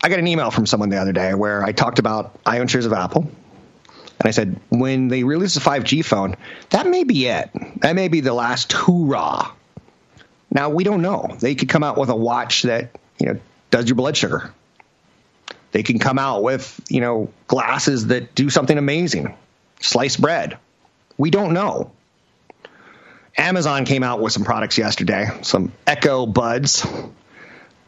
I 0.04 0.10
got 0.10 0.20
an 0.20 0.28
email 0.28 0.52
from 0.52 0.66
someone 0.66 0.90
the 0.90 0.98
other 0.98 1.14
day 1.14 1.34
where 1.34 1.64
I 1.64 1.72
talked 1.72 2.00
about 2.00 2.38
I 2.46 2.60
own 2.60 2.68
shares 2.68 2.86
of 2.86 2.94
Apple. 2.94 3.22
And 4.20 4.28
I 4.28 4.32
said, 4.32 4.60
when 4.70 5.10
they 5.10 5.24
release 5.24 5.54
the 5.54 5.60
5G 5.60 6.04
phone, 6.04 6.36
that 6.72 6.88
may 6.88 7.04
be 7.04 7.28
it. 7.28 7.52
That 7.82 7.96
may 7.96 8.08
be 8.08 8.22
the 8.22 8.34
last 8.34 8.72
hoorah. 8.72 9.52
Now, 10.50 10.70
we 10.70 10.84
don't 10.84 11.04
know. 11.04 11.36
They 11.40 11.54
could 11.54 11.70
come 11.70 11.84
out 11.84 11.98
with 11.98 12.10
a 12.10 12.16
watch 12.16 12.64
that, 12.64 12.98
you 13.20 13.28
know, 13.28 13.40
does 13.72 13.88
your 13.88 13.96
blood 13.96 14.18
sugar. 14.18 14.54
They 15.72 15.84
can 15.84 16.00
come 16.00 16.18
out 16.18 16.44
with, 16.44 16.80
you 16.90 17.02
know, 17.02 17.30
glasses 17.48 18.08
that 18.08 18.34
do 18.36 18.50
something 18.50 18.78
amazing. 18.78 19.36
Sliced 19.80 20.22
bread. 20.22 20.58
We 21.18 21.30
don't 21.30 21.54
know. 21.54 21.92
Amazon 23.38 23.86
came 23.86 24.02
out 24.02 24.20
with 24.20 24.34
some 24.34 24.44
products 24.44 24.78
yesterday, 24.78 25.28
some 25.44 25.72
Echo 25.86 26.26
Buds. 26.26 26.86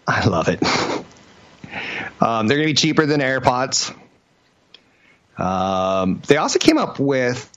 I 0.07 0.27
love 0.27 0.47
it. 0.47 0.61
Um, 2.21 2.47
they're 2.47 2.57
going 2.57 2.67
to 2.67 2.73
be 2.73 2.73
cheaper 2.73 3.05
than 3.05 3.21
AirPods. 3.21 3.95
Um, 5.37 6.21
they 6.27 6.37
also 6.37 6.59
came 6.59 6.77
up 6.77 6.99
with 6.99 7.49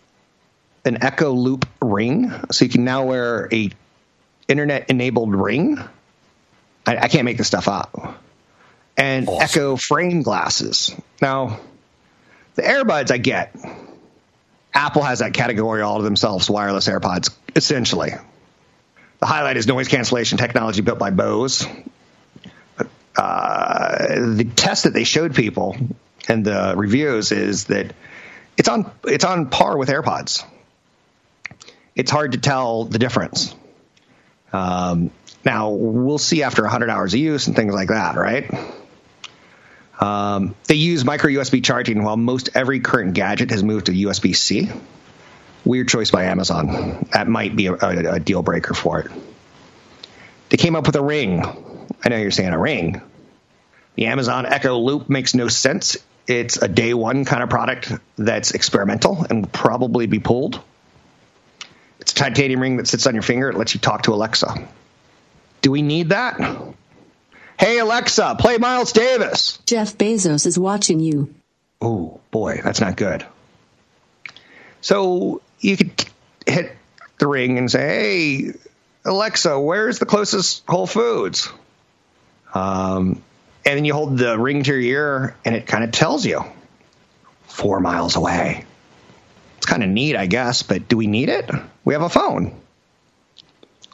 an 0.85 1.03
Echo 1.03 1.33
Loop 1.33 1.67
ring, 1.81 2.33
so 2.51 2.65
you 2.65 2.71
can 2.71 2.85
now 2.85 3.05
wear 3.05 3.49
a 3.53 3.71
internet 4.49 4.89
enabled 4.89 5.35
ring 5.35 5.79
I, 6.87 6.97
I 6.97 7.09
can't 7.09 7.25
make 7.25 7.38
this 7.38 7.47
stuff 7.47 7.68
up. 7.68 8.21
And 8.97 9.29
awesome. 9.29 9.42
Echo 9.42 9.77
frame 9.77 10.23
glasses. 10.23 10.95
Now, 11.21 11.61
the 12.55 12.62
AirBuds 12.62 13.11
I 13.11 13.18
get. 13.18 13.55
Apple 14.75 15.03
has 15.03 15.18
that 15.18 15.35
category 15.35 15.83
all 15.83 15.99
to 15.99 16.03
themselves, 16.03 16.49
wireless 16.49 16.88
AirPods, 16.88 17.31
essentially. 17.55 18.12
The 19.21 19.27
highlight 19.27 19.57
is 19.57 19.66
noise 19.66 19.88
cancellation 19.88 20.38
technology 20.38 20.81
built 20.81 20.99
by 20.99 21.11
Bose. 21.11 21.66
Uh, 23.14 24.35
the 24.35 24.45
test 24.57 24.85
that 24.85 24.95
they 24.95 25.05
showed 25.05 25.35
people 25.35 25.77
and 26.29 26.45
the 26.45 26.75
reviews 26.77 27.31
is 27.33 27.64
that 27.64 27.92
it's 28.57 28.68
on 28.68 28.90
it's 29.05 29.25
on 29.25 29.51
par 29.51 29.77
with 29.77 29.88
AirPods. 29.88 30.45
It's 31.95 32.11
hard 32.11 32.33
to 32.33 32.38
tell 32.38 32.85
the 32.85 32.99
difference. 32.99 33.55
Um, 34.53 35.11
now, 35.44 35.70
we'll 35.70 36.18
see 36.18 36.42
after 36.42 36.62
100 36.62 36.88
hours 36.88 37.14
of 37.14 37.20
use 37.20 37.46
and 37.46 37.57
things 37.57 37.74
like 37.74 37.88
that, 37.88 38.16
right? 38.16 38.48
Um, 40.00 40.55
they 40.68 40.74
use 40.74 41.05
micro 41.05 41.31
USB 41.31 41.62
charging 41.62 42.02
while 42.02 42.16
most 42.16 42.50
every 42.55 42.81
current 42.81 43.14
gadget 43.14 43.50
has 43.50 43.62
moved 43.62 43.87
to 43.87 43.92
USB 43.92 44.35
C. 44.35 44.70
Weird 45.64 45.88
choice 45.88 46.11
by 46.11 46.24
Amazon. 46.24 47.07
That 47.12 47.28
might 47.28 47.55
be 47.55 47.66
a, 47.66 47.74
a, 47.74 48.14
a 48.14 48.20
deal 48.20 48.42
breaker 48.42 48.74
for 48.74 49.00
it. 49.00 49.11
They 50.48 50.57
came 50.57 50.74
up 50.74 50.87
with 50.87 50.96
a 50.96 51.02
ring. 51.02 51.44
I 52.05 52.09
know 52.09 52.16
you're 52.16 52.31
saying 52.31 52.52
a 52.52 52.59
ring. 52.59 53.00
The 53.94 54.07
Amazon 54.07 54.46
Echo 54.46 54.78
Loop 54.78 55.09
makes 55.09 55.35
no 55.35 55.48
sense. 55.48 55.96
It's 56.26 56.57
a 56.57 56.68
day 56.68 56.94
one 56.94 57.24
kind 57.24 57.42
of 57.42 57.50
product 57.50 57.92
that's 58.16 58.52
experimental 58.52 59.24
and 59.28 59.42
will 59.42 59.50
probably 59.50 60.07
be 60.07 60.18
pulled. 60.18 60.61
It's 62.00 62.12
a 62.12 62.14
titanium 62.14 62.61
ring 62.61 62.76
that 62.78 62.88
sits 62.88 63.07
on 63.07 63.14
your 63.14 63.22
finger. 63.22 63.50
It 63.50 63.57
lets 63.57 63.74
you 63.74 63.81
talk 63.81 64.02
to 64.02 64.14
Alexa. 64.14 64.68
Do 65.62 65.70
we 65.70 65.83
need 65.83 66.11
that? 66.11 66.38
Hey, 67.59 67.79
Alexa, 67.79 68.37
play 68.38 68.59
Miles 68.59 68.92
Davis. 68.92 69.59
Jeff 69.66 69.96
Bezos 69.96 70.46
is 70.46 70.59
watching 70.59 71.01
you. 71.01 71.33
Oh, 71.81 72.20
boy, 72.31 72.61
that's 72.62 72.81
not 72.81 72.96
good. 72.96 73.25
So 74.81 75.40
you 75.61 75.77
could 75.77 76.05
hit 76.46 76.77
the 77.18 77.29
ring 77.29 77.59
and 77.59 77.70
say, 77.70 77.81
hey, 77.81 78.53
Alexa, 79.05 79.59
where's 79.59 79.98
the 80.01 80.07
closest 80.07 80.64
Whole 80.68 80.87
Foods? 80.87 81.48
Um, 82.53 83.22
and 83.64 83.77
then 83.77 83.85
you 83.85 83.94
hold 83.94 84.18
the 84.18 84.38
ring 84.38 84.64
to 84.64 84.72
your 84.72 84.81
ear 84.81 85.37
and 85.44 85.55
it 85.55 85.66
kind 85.66 85.85
of 85.85 85.92
tells 85.92 86.27
you 86.27 86.44
four 87.46 87.81
miles 87.81 88.16
away. 88.16 88.64
It's 89.59 89.66
kind 89.66 89.85
of 89.85 89.88
neat, 89.88 90.16
I 90.16 90.27
guess, 90.27 90.64
but 90.64 90.88
do 90.88 90.96
we 90.96 91.07
need 91.07 91.29
it? 91.29 91.48
We 91.85 91.94
have 91.94 92.03
a 92.03 92.09
phone, 92.09 92.61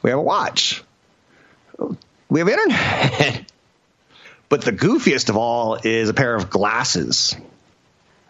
we 0.01 0.09
have 0.09 0.19
a 0.19 0.23
watch, 0.23 0.83
we 2.29 2.39
have 2.39 2.49
internet. 2.49 3.51
but 4.49 4.61
the 4.61 4.71
goofiest 4.71 5.29
of 5.29 5.37
all 5.37 5.75
is 5.83 6.09
a 6.09 6.13
pair 6.13 6.35
of 6.35 6.49
glasses. 6.49 7.35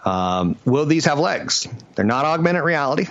Um, 0.05 0.57
will 0.65 0.85
these 0.85 1.05
have 1.05 1.19
legs? 1.19 1.67
They're 1.95 2.05
not 2.05 2.25
augmented 2.25 2.63
reality 2.63 3.07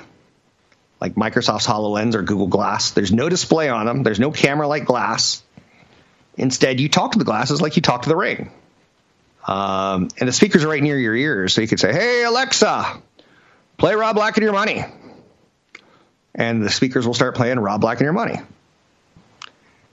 like 1.00 1.14
Microsoft's 1.14 1.66
HoloLens 1.66 2.14
or 2.14 2.22
Google 2.22 2.48
Glass. 2.48 2.90
There's 2.90 3.12
no 3.12 3.28
display 3.28 3.68
on 3.68 3.86
them, 3.86 4.02
there's 4.02 4.20
no 4.20 4.30
camera 4.30 4.66
like 4.68 4.84
glass. 4.84 5.42
Instead, 6.36 6.78
you 6.80 6.88
talk 6.88 7.12
to 7.12 7.18
the 7.18 7.24
glasses 7.24 7.60
like 7.60 7.76
you 7.76 7.82
talk 7.82 8.02
to 8.02 8.08
the 8.08 8.16
ring. 8.16 8.50
Um, 9.46 10.08
and 10.18 10.28
the 10.28 10.32
speakers 10.32 10.64
are 10.64 10.68
right 10.68 10.82
near 10.82 10.98
your 10.98 11.16
ears, 11.16 11.54
so 11.54 11.60
you 11.60 11.68
could 11.68 11.80
say, 11.80 11.92
Hey, 11.92 12.22
Alexa, 12.22 13.00
play 13.76 13.94
Rob 13.94 14.14
Black 14.14 14.36
and 14.36 14.44
Your 14.44 14.52
Money. 14.52 14.84
And 16.34 16.62
the 16.62 16.70
speakers 16.70 17.06
will 17.06 17.14
start 17.14 17.34
playing 17.34 17.58
Rob 17.58 17.80
Black 17.80 17.98
and 17.98 18.04
Your 18.04 18.12
Money. 18.12 18.40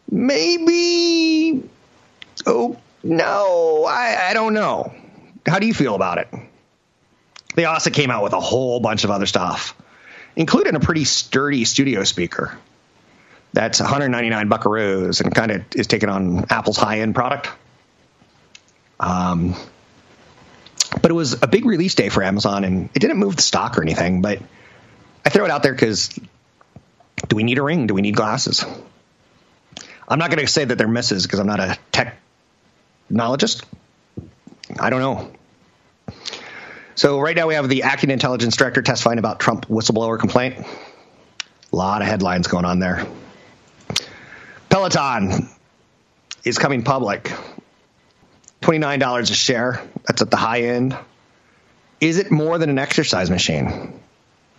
Maybe. 0.09 1.63
Oh, 2.45 2.77
no, 3.03 3.85
I, 3.87 4.29
I 4.29 4.33
don't 4.33 4.53
know. 4.53 4.93
How 5.45 5.59
do 5.59 5.67
you 5.67 5.73
feel 5.73 5.95
about 5.95 6.17
it? 6.17 6.27
They 7.55 7.65
also 7.65 7.89
came 7.89 8.11
out 8.11 8.23
with 8.23 8.33
a 8.33 8.39
whole 8.39 8.79
bunch 8.79 9.03
of 9.03 9.11
other 9.11 9.25
stuff, 9.25 9.75
including 10.35 10.75
a 10.75 10.79
pretty 10.79 11.05
sturdy 11.05 11.65
studio 11.65 12.03
speaker 12.03 12.57
that's 13.55 13.79
199 13.79 14.49
buckaroos 14.49 15.21
and 15.21 15.33
kind 15.33 15.51
of 15.51 15.63
is 15.73 15.87
taking 15.87 16.09
on 16.09 16.45
Apple's 16.49 16.75
high 16.75 16.99
end 16.99 17.15
product. 17.15 17.49
Um, 18.99 19.55
but 21.01 21.09
it 21.09 21.13
was 21.13 21.41
a 21.41 21.47
big 21.47 21.65
release 21.65 21.95
day 21.95 22.09
for 22.09 22.21
Amazon, 22.21 22.65
and 22.65 22.89
it 22.93 22.99
didn't 22.99 23.17
move 23.17 23.37
the 23.37 23.41
stock 23.41 23.77
or 23.77 23.81
anything. 23.81 24.21
But 24.21 24.41
I 25.25 25.29
throw 25.29 25.45
it 25.45 25.51
out 25.51 25.63
there 25.63 25.71
because 25.73 26.09
do 27.27 27.35
we 27.35 27.43
need 27.43 27.57
a 27.57 27.63
ring? 27.63 27.87
Do 27.87 27.93
we 27.93 28.01
need 28.01 28.15
glasses? 28.15 28.65
I'm 30.07 30.19
not 30.19 30.29
going 30.29 30.45
to 30.45 30.51
say 30.51 30.65
that 30.65 30.77
they're 30.77 30.87
misses 30.87 31.23
because 31.23 31.39
I'm 31.39 31.47
not 31.47 31.59
a 31.59 31.77
technologist. 33.11 33.63
I 34.79 34.89
don't 34.89 34.99
know. 34.99 35.31
So 36.95 37.19
right 37.19 37.35
now 37.35 37.47
we 37.47 37.55
have 37.55 37.67
the 37.67 37.83
acting 37.83 38.11
intelligence 38.11 38.55
director 38.55 38.81
testifying 38.81 39.19
about 39.19 39.39
Trump 39.39 39.67
whistleblower 39.67 40.19
complaint. 40.19 40.65
A 41.73 41.75
lot 41.75 42.01
of 42.01 42.07
headlines 42.07 42.47
going 42.47 42.65
on 42.65 42.79
there. 42.79 43.05
Peloton 44.69 45.49
is 46.43 46.57
coming 46.57 46.83
public. 46.83 47.31
$29 48.61 49.19
a 49.19 49.25
share. 49.33 49.81
That's 50.07 50.21
at 50.21 50.31
the 50.31 50.37
high 50.37 50.61
end. 50.61 50.97
Is 51.99 52.17
it 52.17 52.31
more 52.31 52.57
than 52.57 52.69
an 52.69 52.79
exercise 52.79 53.29
machine? 53.29 53.99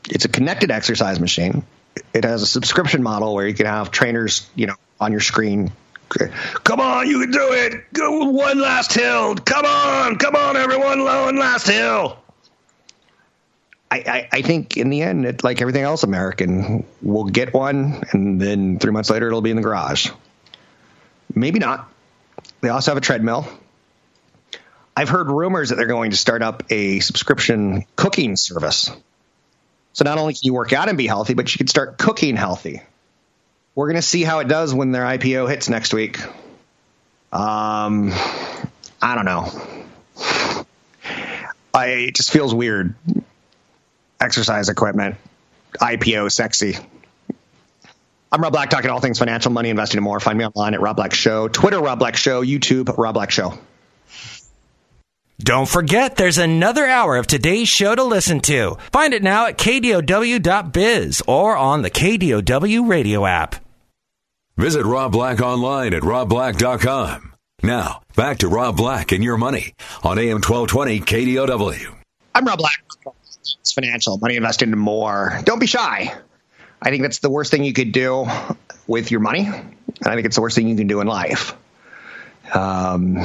It's 0.09 0.25
a 0.25 0.29
connected 0.29 0.71
exercise 0.71 1.19
machine. 1.19 1.65
It 2.13 2.25
has 2.25 2.43
a 2.43 2.47
subscription 2.47 3.03
model 3.03 3.35
where 3.35 3.47
you 3.47 3.55
can 3.55 3.67
have 3.67 3.91
trainers, 3.91 4.49
you 4.55 4.67
know, 4.67 4.75
on 5.01 5.13
your 5.13 5.21
screen. 5.21 5.73
Come 6.65 6.81
on, 6.81 7.09
you 7.09 7.21
can 7.21 7.31
do 7.31 7.53
it. 7.53 7.93
Go 7.93 8.31
one 8.31 8.61
last 8.61 8.93
hill. 8.93 9.35
Come 9.35 9.65
on, 9.65 10.17
come 10.17 10.37
on, 10.37 10.57
everyone, 10.57 11.05
one 11.05 11.37
last 11.37 11.67
hill. 11.67 12.19
I, 13.91 13.97
I, 13.99 14.29
I, 14.33 14.43
think 14.43 14.77
in 14.77 14.91
the 14.91 15.03
end, 15.03 15.27
it, 15.27 15.45
like 15.45 15.61
everything 15.61 15.83
else 15.83 16.03
American, 16.03 16.85
we'll 17.03 17.25
get 17.25 17.55
one, 17.55 18.03
and 18.13 18.41
then 18.41 18.79
three 18.79 18.91
months 18.93 19.11
later, 19.11 19.29
it'll 19.29 19.43
be 19.43 19.51
in 19.51 19.57
the 19.57 19.63
garage. 19.63 20.11
Maybe 21.35 21.59
not. 21.59 21.89
They 22.61 22.69
also 22.69 22.91
have 22.91 22.99
a 22.99 23.01
treadmill. 23.01 23.47
I've 24.97 25.09
heard 25.09 25.29
rumors 25.29 25.69
that 25.69 25.77
they're 25.77 25.87
going 25.87 26.11
to 26.13 26.17
start 26.17 26.43
up 26.43 26.65
a 26.71 27.01
subscription 27.01 27.85
cooking 27.97 28.37
service. 28.37 28.91
So 29.93 30.05
not 30.05 30.19
only 30.19 30.33
can 30.35 30.41
you 30.43 30.55
work 30.55 30.73
out 30.73 30.89
and 30.89 30.99
be 30.99 31.07
healthy, 31.07 31.35
but 31.35 31.53
you 31.53 31.59
can 31.59 31.67
start 31.67 31.99
cooking 31.99 32.37
healthy. 32.37 32.83
We're 33.77 33.89
going 33.89 33.97
to 33.97 34.03
see 34.03 34.25
how 34.25 34.39
it 34.39 34.49
does 34.49 34.75
when 34.75 34.91
their 34.91 35.05
IPO 35.05 35.51
hits 35.51 35.69
next 35.69 35.93
week. 35.93 36.19
Um, 37.31 38.11
I 39.03 39.15
don't 39.15 39.27
know. 39.27 39.53
I, 41.75 41.87
it 41.89 42.15
just 42.15 42.33
feels 42.33 42.55
weird 42.55 42.95
exercise 44.19 44.71
equipment, 44.71 45.17
IPO 45.79 46.33
sexy. 46.33 46.77
I'm 48.33 48.41
Rob 48.41 48.55
Black, 48.55 48.71
talking 48.71 48.91
all 48.91 49.01
things 49.01 49.19
financial, 49.19 49.53
money, 49.53 49.69
investing, 49.69 49.99
and 49.99 50.05
more. 50.05 50.21
Find 50.21 50.39
me 50.39 50.47
online 50.47 50.73
at 50.73 50.81
Rob 50.81 50.97
Black 50.97 51.13
Show, 51.13 51.49
Twitter, 51.49 51.79
Rob 51.79 51.99
Black 51.99 52.17
Show, 52.17 52.43
YouTube, 52.43 52.97
Rob 52.97 53.13
Black 53.13 53.31
Show. 53.31 53.59
Don't 55.39 55.69
forget, 55.69 56.17
there's 56.17 56.39
another 56.39 56.87
hour 56.87 57.19
of 57.19 57.27
today's 57.27 57.69
show 57.69 57.95
to 57.95 58.05
listen 58.05 58.41
to. 58.41 58.79
Find 58.91 59.13
it 59.13 59.23
now 59.23 59.47
at 59.47 59.59
kdow.biz 59.59 61.23
or 61.27 61.57
on 61.59 61.83
the 61.83 61.91
KDOW 61.91 62.89
radio 62.89 63.27
app. 63.27 63.66
Visit 64.57 64.87
Rob 64.87 65.13
Black 65.13 65.43
online 65.43 65.93
at 65.93 66.03
robblack.com. 66.03 67.35
Now, 67.63 68.01
back 68.17 68.39
to 68.39 68.49
Rob 68.49 68.75
Black 68.75 69.13
and 69.13 69.23
your 69.23 69.37
money 69.37 69.75
on 70.03 70.19
AM 70.19 70.41
1220 70.41 71.01
KDOW. 71.01 71.95
I'm 72.35 72.47
Rob 72.47 72.59
Black. 72.59 72.83
It's 73.61 73.73
financial, 73.75 74.17
money 74.17 74.37
invested 74.37 74.71
in 74.71 74.79
more. 74.79 75.39
Don't 75.45 75.59
be 75.59 75.67
shy. 75.67 76.11
I 76.81 76.91
think 76.91 77.03
that's 77.03 77.19
the 77.19 77.29
worst 77.29 77.51
thing 77.51 77.65
you 77.65 77.75
could 77.75 77.93
do 77.93 78.27
with 78.87 79.11
your 79.11 79.21
money. 79.21 79.45
And 79.45 80.07
I 80.07 80.15
think 80.15 80.25
it's 80.25 80.37
the 80.37 80.43
worst 80.43 80.57
thing 80.57 80.69
you 80.69 80.77
can 80.77 80.87
do 80.87 81.03
in 81.03 81.07
life. 81.07 81.55
Um, 82.55 83.19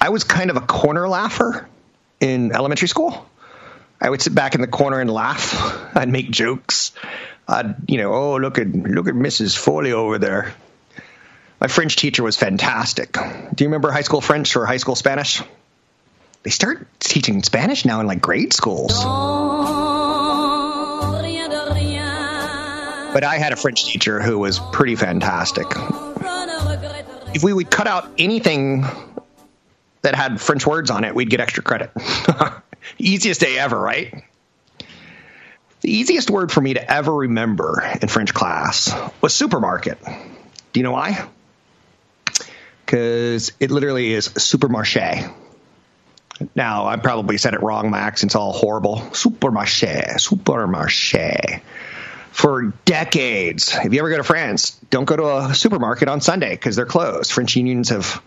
I 0.00 0.10
was 0.10 0.22
kind 0.22 0.50
of 0.50 0.56
a 0.56 0.60
corner 0.60 1.08
laugher 1.08 1.68
in 2.20 2.52
elementary 2.52 2.88
school. 2.88 3.28
I 4.00 4.08
would 4.08 4.22
sit 4.22 4.36
back 4.36 4.54
in 4.54 4.60
the 4.60 4.68
corner 4.68 5.00
and 5.00 5.10
laugh. 5.10 5.52
I'd 5.96 6.08
make 6.08 6.30
jokes. 6.30 6.92
I'd, 7.48 7.76
you 7.88 7.96
know, 7.98 8.12
oh 8.12 8.36
look 8.36 8.58
at 8.58 8.68
look 8.68 9.08
at 9.08 9.14
Mrs. 9.14 9.56
Foley 9.56 9.92
over 9.92 10.18
there. 10.18 10.54
My 11.60 11.66
French 11.66 11.96
teacher 11.96 12.22
was 12.22 12.36
fantastic. 12.36 13.14
Do 13.14 13.64
you 13.64 13.68
remember 13.68 13.90
high 13.90 14.02
school 14.02 14.20
French 14.20 14.54
or 14.54 14.66
high 14.66 14.76
school 14.76 14.94
Spanish? 14.94 15.42
They 16.42 16.50
start 16.50 16.86
teaching 17.00 17.42
Spanish 17.42 17.84
now 17.84 18.00
in 18.00 18.06
like 18.06 18.20
grade 18.20 18.52
schools. 18.52 18.92
But 23.12 23.24
I 23.24 23.38
had 23.38 23.52
a 23.52 23.56
French 23.56 23.86
teacher 23.86 24.20
who 24.20 24.38
was 24.38 24.60
pretty 24.72 24.94
fantastic. 24.94 25.66
If 27.34 27.42
we 27.42 27.52
would 27.52 27.70
cut 27.70 27.86
out 27.86 28.08
anything 28.18 28.84
that 30.02 30.14
had 30.14 30.40
French 30.40 30.66
words 30.66 30.90
on 30.90 31.04
it, 31.04 31.14
we'd 31.14 31.30
get 31.30 31.40
extra 31.40 31.62
credit. 31.62 31.90
Easiest 32.98 33.40
day 33.40 33.58
ever, 33.58 33.78
right? 33.80 34.22
The 35.80 35.90
easiest 35.90 36.30
word 36.30 36.50
for 36.50 36.60
me 36.60 36.74
to 36.74 36.92
ever 36.92 37.14
remember 37.14 37.82
in 38.00 38.08
French 38.08 38.34
class 38.34 38.92
was 39.20 39.34
supermarket. 39.34 39.98
Do 40.04 40.80
you 40.80 40.82
know 40.82 40.92
why? 40.92 41.28
Because 42.84 43.52
it 43.60 43.70
literally 43.70 44.12
is 44.12 44.28
supermarché. 44.28 45.32
Now, 46.54 46.86
I 46.86 46.96
probably 46.96 47.38
said 47.38 47.54
it 47.54 47.62
wrong. 47.62 47.90
My 47.90 47.98
accent's 47.98 48.34
all 48.34 48.52
horrible. 48.52 48.96
Supermarché, 49.12 50.14
supermarché. 50.16 51.60
For 52.30 52.72
decades, 52.84 53.76
if 53.76 53.92
you 53.92 53.98
ever 53.98 54.10
go 54.10 54.16
to 54.18 54.24
France, 54.24 54.78
don't 54.90 55.04
go 55.04 55.16
to 55.16 55.36
a 55.36 55.54
supermarket 55.54 56.08
on 56.08 56.20
Sunday 56.20 56.50
because 56.50 56.76
they're 56.76 56.86
closed. 56.86 57.32
French 57.32 57.56
unions 57.56 57.88
have 57.88 58.22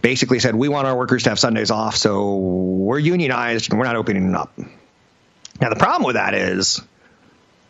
basically 0.00 0.38
said, 0.38 0.54
we 0.54 0.68
want 0.68 0.86
our 0.86 0.96
workers 0.96 1.24
to 1.24 1.30
have 1.30 1.38
Sundays 1.38 1.70
off, 1.70 1.96
so 1.96 2.36
we're 2.36 2.98
unionized 2.98 3.70
and 3.70 3.78
we're 3.78 3.86
not 3.86 3.96
opening 3.96 4.26
them 4.26 4.36
up. 4.36 4.52
Now, 5.60 5.68
the 5.68 5.76
problem 5.76 6.04
with 6.04 6.16
that 6.16 6.34
is 6.34 6.80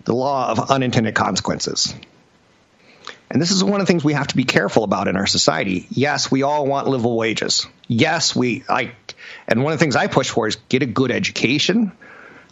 the 0.05 0.15
law 0.15 0.51
of 0.51 0.71
unintended 0.71 1.15
consequences. 1.15 1.95
And 3.31 3.41
this 3.41 3.51
is 3.51 3.65
one 3.65 3.81
of 3.81 3.87
the 3.87 3.91
things 3.91 4.05
we 4.05 4.13
have 4.13 4.27
to 4.29 4.37
be 4.37 4.45
careful 4.45 4.85
about 4.85 5.09
in 5.09 5.17
our 5.17 5.27
society. 5.27 5.87
Yes, 5.91 6.31
we 6.31 6.43
all 6.43 6.67
want 6.67 6.87
livable 6.87 7.17
wages. 7.17 7.67
Yes, 7.89 8.37
we 8.37 8.63
I 8.69 8.93
and 9.49 9.65
one 9.65 9.73
of 9.73 9.79
the 9.79 9.83
things 9.83 9.97
I 9.97 10.07
push 10.07 10.29
for 10.29 10.47
is 10.47 10.57
get 10.69 10.83
a 10.83 10.87
good 10.87 11.11
education 11.11 11.93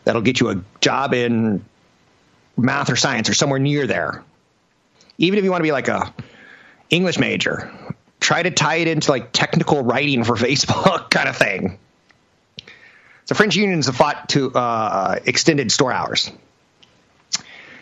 that'll 0.04 0.22
get 0.22 0.40
you 0.40 0.48
a 0.48 0.62
job 0.80 1.12
in 1.12 1.64
math 2.56 2.90
or 2.90 2.96
science 2.96 3.28
or 3.28 3.34
somewhere 3.34 3.58
near 3.58 3.86
there. 3.86 4.24
Even 5.18 5.38
if 5.38 5.44
you 5.44 5.50
want 5.50 5.60
to 5.60 5.64
be 5.64 5.72
like 5.72 5.88
a 5.88 6.14
English 6.88 7.18
major, 7.18 7.70
try 8.18 8.42
to 8.42 8.50
tie 8.50 8.76
it 8.76 8.88
into 8.88 9.10
like 9.10 9.32
technical 9.32 9.82
writing 9.82 10.24
for 10.24 10.34
Facebook 10.36 11.10
kind 11.10 11.28
of 11.28 11.36
thing. 11.36 11.78
So 13.26 13.34
French 13.34 13.56
unions 13.56 13.86
have 13.86 13.96
fought 13.96 14.28
to 14.30 14.52
uh, 14.52 15.18
extended 15.24 15.70
store 15.70 15.92
hours. 15.92 16.30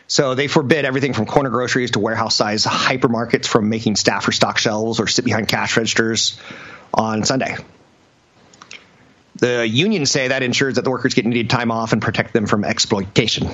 So 0.06 0.34
they 0.34 0.48
forbid 0.48 0.86
everything 0.86 1.12
from 1.12 1.26
corner 1.26 1.50
groceries 1.50 1.90
to 1.92 1.98
warehouse 1.98 2.34
size 2.34 2.64
hypermarkets 2.64 3.46
from 3.46 3.68
making 3.68 3.96
staff 3.96 4.26
or 4.26 4.32
stock 4.32 4.56
shelves 4.56 5.00
or 5.00 5.06
sit 5.06 5.24
behind 5.24 5.48
cash 5.48 5.76
registers 5.76 6.40
on 6.94 7.24
Sunday. 7.24 7.56
The 9.36 9.68
unions 9.68 10.10
say 10.10 10.28
that 10.28 10.42
ensures 10.42 10.76
that 10.76 10.82
the 10.82 10.90
workers 10.90 11.14
get 11.14 11.26
needed 11.26 11.50
time 11.50 11.70
off 11.70 11.92
and 11.92 12.02
protect 12.02 12.32
them 12.32 12.46
from 12.46 12.64
exploitation. 12.64 13.48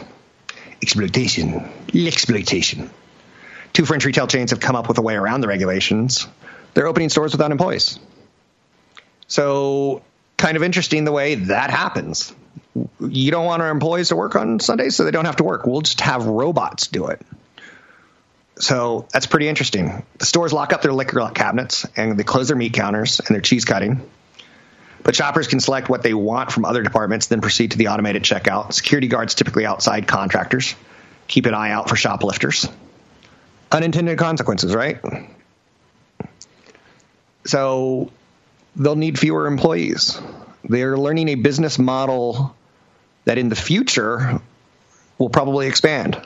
Exploitation. 0.80 1.68
Exploitation. 1.94 2.90
Two 3.72 3.84
French 3.84 4.04
retail 4.04 4.28
chains 4.28 4.52
have 4.52 4.60
come 4.60 4.76
up 4.76 4.88
with 4.88 4.98
a 4.98 5.02
way 5.02 5.14
around 5.14 5.40
the 5.40 5.48
regulations. 5.48 6.26
They're 6.72 6.86
opening 6.86 7.08
stores 7.08 7.32
without 7.32 7.50
employees. 7.50 7.98
So, 9.26 10.02
kind 10.44 10.58
of 10.58 10.62
interesting 10.62 11.04
the 11.04 11.12
way 11.12 11.36
that 11.36 11.70
happens. 11.70 12.34
You 13.00 13.30
don't 13.30 13.46
want 13.46 13.62
our 13.62 13.70
employees 13.70 14.08
to 14.08 14.16
work 14.16 14.36
on 14.36 14.60
Sundays, 14.60 14.94
so 14.94 15.04
they 15.04 15.10
don't 15.10 15.24
have 15.24 15.36
to 15.36 15.42
work. 15.42 15.64
We'll 15.64 15.80
just 15.80 16.02
have 16.02 16.26
robots 16.26 16.88
do 16.88 17.06
it. 17.06 17.22
So 18.58 19.08
that's 19.10 19.24
pretty 19.24 19.48
interesting. 19.48 20.04
The 20.18 20.26
stores 20.26 20.52
lock 20.52 20.74
up 20.74 20.82
their 20.82 20.92
liquor 20.92 21.26
cabinets 21.34 21.86
and 21.96 22.18
they 22.18 22.24
close 22.24 22.48
their 22.48 22.58
meat 22.58 22.74
counters 22.74 23.20
and 23.20 23.28
their 23.28 23.40
cheese 23.40 23.64
cutting. 23.64 24.06
But 25.02 25.16
shoppers 25.16 25.46
can 25.46 25.60
select 25.60 25.88
what 25.88 26.02
they 26.02 26.12
want 26.12 26.52
from 26.52 26.66
other 26.66 26.82
departments, 26.82 27.28
then 27.28 27.40
proceed 27.40 27.70
to 27.70 27.78
the 27.78 27.88
automated 27.88 28.22
checkout. 28.22 28.74
Security 28.74 29.08
guards 29.08 29.34
typically 29.34 29.64
outside 29.64 30.06
contractors. 30.06 30.74
Keep 31.26 31.46
an 31.46 31.54
eye 31.54 31.70
out 31.70 31.88
for 31.88 31.96
shoplifters. 31.96 32.68
Unintended 33.72 34.18
consequences, 34.18 34.74
right? 34.74 34.98
So 37.46 38.10
they'll 38.76 38.96
need 38.96 39.18
fewer 39.18 39.46
employees. 39.46 40.20
They're 40.64 40.96
learning 40.96 41.28
a 41.28 41.34
business 41.34 41.78
model 41.78 42.54
that 43.24 43.38
in 43.38 43.48
the 43.48 43.56
future 43.56 44.40
will 45.18 45.30
probably 45.30 45.66
expand. 45.66 46.20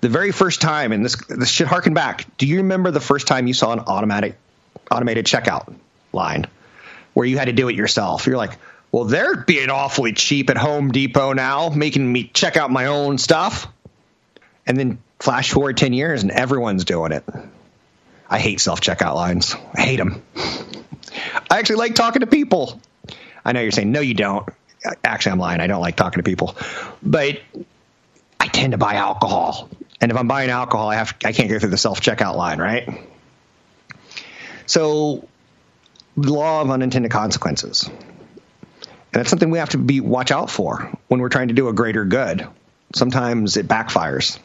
The 0.00 0.08
very 0.08 0.32
first 0.32 0.60
time, 0.60 0.92
and 0.92 1.04
this 1.04 1.16
this 1.26 1.48
should 1.48 1.66
harken 1.66 1.94
back. 1.94 2.26
Do 2.36 2.46
you 2.46 2.58
remember 2.58 2.90
the 2.90 3.00
first 3.00 3.26
time 3.26 3.46
you 3.46 3.54
saw 3.54 3.72
an 3.72 3.80
automatic 3.80 4.36
automated 4.90 5.26
checkout 5.26 5.74
line 6.12 6.46
where 7.14 7.26
you 7.26 7.38
had 7.38 7.46
to 7.46 7.52
do 7.52 7.68
it 7.68 7.76
yourself? 7.76 8.26
You're 8.26 8.36
like, 8.36 8.58
well, 8.92 9.04
they're 9.04 9.36
being 9.36 9.70
awfully 9.70 10.12
cheap 10.12 10.50
at 10.50 10.56
Home 10.56 10.92
Depot 10.92 11.32
now, 11.32 11.70
making 11.70 12.10
me 12.10 12.30
check 12.32 12.56
out 12.56 12.70
my 12.70 12.86
own 12.86 13.18
stuff. 13.18 13.66
And 14.66 14.76
then 14.76 14.98
flash 15.18 15.52
forward 15.52 15.76
10 15.76 15.92
years 15.92 16.22
and 16.22 16.30
everyone's 16.30 16.84
doing 16.84 17.12
it. 17.12 17.24
I 18.28 18.38
hate 18.38 18.60
self 18.60 18.80
checkout 18.80 19.14
lines. 19.14 19.54
I 19.74 19.82
hate 19.82 19.96
them. 19.96 20.22
I 21.56 21.58
actually 21.58 21.76
like 21.76 21.94
talking 21.94 22.20
to 22.20 22.26
people. 22.26 22.82
I 23.42 23.52
know 23.52 23.62
you're 23.62 23.72
saying, 23.72 23.90
no, 23.90 24.00
you 24.00 24.12
don't. 24.12 24.46
Actually, 25.02 25.32
I'm 25.32 25.38
lying. 25.38 25.62
I 25.62 25.66
don't 25.66 25.80
like 25.80 25.96
talking 25.96 26.18
to 26.18 26.22
people. 26.22 26.54
But 27.02 27.40
I 28.38 28.46
tend 28.48 28.72
to 28.72 28.78
buy 28.78 28.96
alcohol. 28.96 29.70
And 29.98 30.12
if 30.12 30.18
I'm 30.18 30.28
buying 30.28 30.50
alcohol, 30.50 30.90
I 30.90 30.96
have 30.96 31.16
I 31.24 31.32
can't 31.32 31.48
go 31.48 31.58
through 31.58 31.70
the 31.70 31.78
self 31.78 32.02
checkout 32.02 32.36
line, 32.36 32.58
right? 32.58 32.86
So, 34.66 35.26
law 36.14 36.60
of 36.60 36.70
unintended 36.70 37.10
consequences. 37.10 37.84
And 37.84 37.94
that's 39.12 39.30
something 39.30 39.48
we 39.48 39.58
have 39.58 39.70
to 39.70 39.78
be 39.78 40.00
watch 40.00 40.30
out 40.30 40.50
for 40.50 40.92
when 41.08 41.20
we're 41.20 41.30
trying 41.30 41.48
to 41.48 41.54
do 41.54 41.68
a 41.68 41.72
greater 41.72 42.04
good. 42.04 42.46
Sometimes 42.94 43.56
it 43.56 43.66
backfires. 43.66 44.38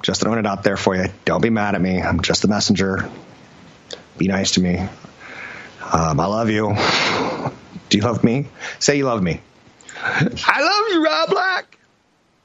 Just 0.00 0.20
throwing 0.20 0.38
it 0.38 0.46
out 0.46 0.62
there 0.62 0.76
for 0.76 0.94
you. 0.94 1.06
Don't 1.24 1.42
be 1.42 1.50
mad 1.50 1.74
at 1.74 1.80
me. 1.80 2.00
I'm 2.00 2.20
just 2.20 2.42
the 2.42 2.48
messenger. 2.48 3.10
Be 4.16 4.28
nice 4.28 4.52
to 4.52 4.60
me. 4.60 4.86
Um, 5.90 6.20
I 6.20 6.26
love 6.26 6.50
you. 6.50 6.74
Do 7.88 7.98
you 7.98 8.04
love 8.04 8.24
me? 8.24 8.46
Say 8.78 8.96
you 8.96 9.04
love 9.04 9.22
me. 9.22 9.40
I 10.02 10.62
love 10.62 10.92
you, 10.92 11.04
Rob 11.04 11.28
Black. 11.30 11.78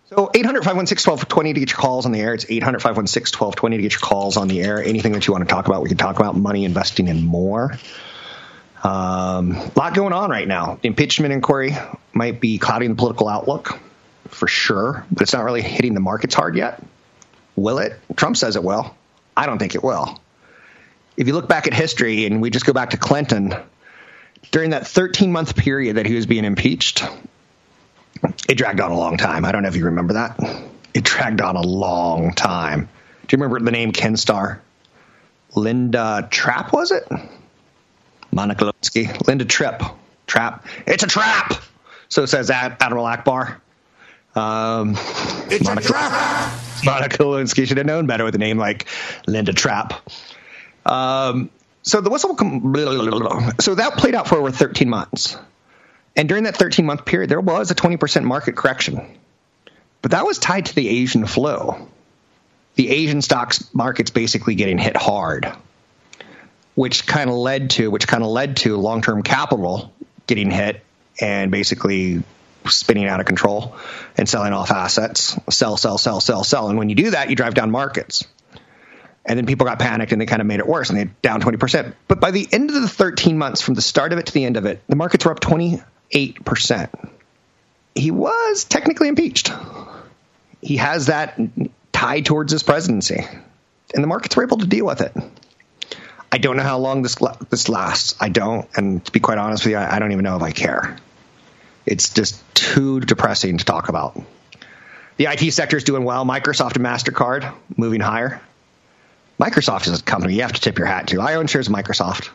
So 0.09 0.31
800 0.33 0.63
516 0.63 1.11
1220 1.11 1.53
to 1.53 1.59
get 1.59 1.71
your 1.71 1.77
calls 1.77 2.05
on 2.05 2.13
the 2.13 2.21
air. 2.21 2.33
It's 2.33 2.45
800 2.47 2.79
516 2.79 3.37
1220 3.37 3.77
to 3.77 3.83
get 3.83 3.91
your 3.91 3.99
calls 3.99 4.37
on 4.37 4.47
the 4.47 4.61
air. 4.61 4.81
Anything 4.81 5.11
that 5.13 5.27
you 5.27 5.33
want 5.33 5.47
to 5.47 5.53
talk 5.53 5.67
about, 5.67 5.81
we 5.81 5.89
can 5.89 5.97
talk 5.97 6.17
about 6.17 6.37
money, 6.37 6.65
investing, 6.65 7.09
and 7.09 7.25
more. 7.25 7.77
Um, 8.83 9.51
a 9.51 9.71
lot 9.75 9.93
going 9.95 10.13
on 10.13 10.29
right 10.29 10.47
now. 10.47 10.79
The 10.81 10.87
impeachment 10.87 11.33
inquiry 11.33 11.75
might 12.13 12.39
be 12.39 12.57
clouding 12.57 12.89
the 12.89 12.95
political 12.95 13.27
outlook 13.27 13.79
for 14.29 14.47
sure, 14.47 15.05
but 15.11 15.23
it's 15.23 15.33
not 15.33 15.43
really 15.43 15.61
hitting 15.61 15.93
the 15.93 15.99
markets 15.99 16.35
hard 16.35 16.55
yet. 16.55 16.81
Will 17.55 17.79
it? 17.79 17.99
Trump 18.15 18.37
says 18.37 18.55
it 18.55 18.63
will. 18.63 18.95
I 19.35 19.45
don't 19.45 19.57
think 19.57 19.75
it 19.75 19.83
will. 19.83 20.19
If 21.17 21.27
you 21.27 21.33
look 21.33 21.47
back 21.47 21.67
at 21.67 21.73
history 21.73 22.25
and 22.25 22.41
we 22.41 22.49
just 22.49 22.65
go 22.65 22.73
back 22.73 22.91
to 22.91 22.97
Clinton, 22.97 23.53
during 24.51 24.69
that 24.69 24.87
13 24.87 25.31
month 25.31 25.55
period 25.55 25.97
that 25.97 26.05
he 26.05 26.15
was 26.15 26.25
being 26.25 26.45
impeached, 26.45 27.03
it 28.47 28.55
dragged 28.55 28.79
on 28.79 28.91
a 28.91 28.97
long 28.97 29.17
time. 29.17 29.43
I 29.43 29.51
don't 29.51 29.63
know 29.63 29.69
if 29.69 29.75
you 29.75 29.85
remember 29.85 30.13
that. 30.13 30.39
It 30.93 31.03
dragged 31.03 31.41
on 31.41 31.55
a 31.55 31.61
long 31.61 32.33
time. 32.33 32.87
Do 33.27 33.35
you 33.35 33.41
remember 33.41 33.63
the 33.63 33.71
name 33.71 33.91
Ken 33.91 34.15
Starr? 34.15 34.61
Linda 35.55 36.27
Trapp, 36.29 36.71
was 36.71 36.91
it? 36.91 37.03
Monica 38.31 38.65
Lewinsky. 38.65 39.27
Linda 39.27 39.45
Tripp. 39.45 39.81
Trap. 40.27 40.65
It's 40.85 41.03
a 41.03 41.07
trap. 41.07 41.53
So 42.09 42.25
says 42.25 42.49
Admiral 42.49 43.05
Ackbar. 43.05 43.57
Um, 44.35 44.95
it's 45.49 45.63
Monica, 45.63 45.87
a 45.87 45.91
trap. 45.91 46.59
Monica 46.85 47.17
Lewinsky 47.17 47.67
should 47.67 47.77
have 47.77 47.87
known 47.87 48.05
better 48.05 48.23
with 48.23 48.35
a 48.35 48.37
name 48.37 48.57
like 48.57 48.87
Linda 49.25 49.51
Trapp. 49.51 49.93
Um, 50.87 51.49
so 51.83 52.01
the 52.01 52.09
whistle, 52.09 52.35
so 53.59 53.75
that 53.75 53.93
played 53.97 54.15
out 54.15 54.27
for 54.27 54.35
over 54.35 54.51
13 54.51 54.89
months. 54.89 55.37
And 56.15 56.27
during 56.27 56.45
that 56.45 56.57
13 56.57 56.85
month 56.85 57.05
period, 57.05 57.29
there 57.29 57.39
was 57.39 57.71
a 57.71 57.75
20% 57.75 58.23
market 58.23 58.55
correction. 58.55 59.17
But 60.01 60.11
that 60.11 60.25
was 60.25 60.39
tied 60.39 60.65
to 60.67 60.75
the 60.75 60.87
Asian 60.87 61.25
flow. 61.25 61.87
The 62.75 62.89
Asian 62.89 63.21
stocks 63.21 63.73
markets 63.73 64.11
basically 64.11 64.55
getting 64.55 64.77
hit 64.77 64.95
hard, 64.97 65.51
which 66.75 67.07
kind 67.07 67.29
of 67.29 67.35
led 67.35 67.71
to 67.71 67.89
which 67.89 68.07
kind 68.07 68.23
of 68.23 68.29
led 68.29 68.57
to 68.57 68.77
long-term 68.77 69.23
capital 69.23 69.93
getting 70.27 70.51
hit 70.51 70.83
and 71.19 71.51
basically 71.51 72.23
spinning 72.65 73.07
out 73.07 73.19
of 73.19 73.25
control 73.25 73.75
and 74.17 74.27
selling 74.27 74.53
off 74.53 74.71
assets. 74.71 75.39
Sell, 75.49 75.77
sell, 75.77 75.97
sell, 75.97 76.19
sell, 76.19 76.43
sell. 76.43 76.69
And 76.69 76.77
when 76.77 76.89
you 76.89 76.95
do 76.95 77.11
that, 77.11 77.29
you 77.29 77.35
drive 77.35 77.53
down 77.53 77.71
markets. 77.71 78.25
And 79.27 79.37
then 79.37 79.45
people 79.45 79.65
got 79.65 79.77
panicked 79.77 80.13
and 80.13 80.21
they 80.21 80.25
kind 80.25 80.41
of 80.41 80.47
made 80.47 80.59
it 80.59 80.67
worse 80.67 80.89
and 80.89 80.97
they 80.97 81.09
down 81.21 81.41
20%. 81.41 81.93
But 82.07 82.21
by 82.21 82.31
the 82.31 82.47
end 82.51 82.69
of 82.69 82.81
the 82.81 82.87
13 82.87 83.37
months, 83.37 83.61
from 83.61 83.73
the 83.73 83.81
start 83.81 84.13
of 84.13 84.19
it 84.19 84.27
to 84.27 84.33
the 84.33 84.45
end 84.45 84.55
of 84.55 84.65
it, 84.65 84.81
the 84.87 84.95
markets 84.95 85.25
were 85.25 85.31
up 85.31 85.41
28%. 85.41 87.09
He 87.93 88.11
was 88.11 88.63
technically 88.63 89.09
impeached. 89.09 89.51
He 90.61 90.77
has 90.77 91.07
that 91.07 91.39
tied 91.91 92.25
towards 92.25 92.53
his 92.53 92.63
presidency. 92.63 93.25
And 93.93 94.03
the 94.03 94.07
markets 94.07 94.35
were 94.35 94.43
able 94.43 94.59
to 94.59 94.67
deal 94.67 94.85
with 94.85 95.01
it. 95.01 95.13
I 96.31 96.37
don't 96.37 96.57
know 96.57 96.63
how 96.63 96.77
long 96.77 97.01
this 97.01 97.17
this 97.49 97.69
lasts. 97.69 98.15
I 98.19 98.29
don't, 98.29 98.67
and 98.75 99.03
to 99.05 99.11
be 99.11 99.19
quite 99.19 99.37
honest 99.37 99.65
with 99.65 99.71
you, 99.71 99.77
I 99.77 99.99
don't 99.99 100.11
even 100.11 100.23
know 100.23 100.35
if 100.35 100.43
I 100.43 100.51
care. 100.51 100.97
It's 101.85 102.13
just 102.13 102.41
too 102.53 102.99
depressing 102.99 103.57
to 103.57 103.65
talk 103.65 103.89
about. 103.89 104.21
The 105.15 105.25
IT 105.25 105.51
sector 105.51 105.77
is 105.77 105.83
doing 105.83 106.03
well. 106.03 106.25
Microsoft 106.25 106.75
and 106.75 106.85
Mastercard 106.85 107.51
moving 107.75 108.01
higher. 108.01 108.41
Microsoft 109.39 109.87
is 109.87 109.99
a 109.99 110.03
company 110.03 110.35
you 110.35 110.41
have 110.41 110.53
to 110.53 110.61
tip 110.61 110.77
your 110.77 110.87
hat 110.87 111.07
to. 111.09 111.21
I 111.21 111.35
own 111.35 111.47
shares 111.47 111.67
of 111.67 111.73
Microsoft. 111.73 112.29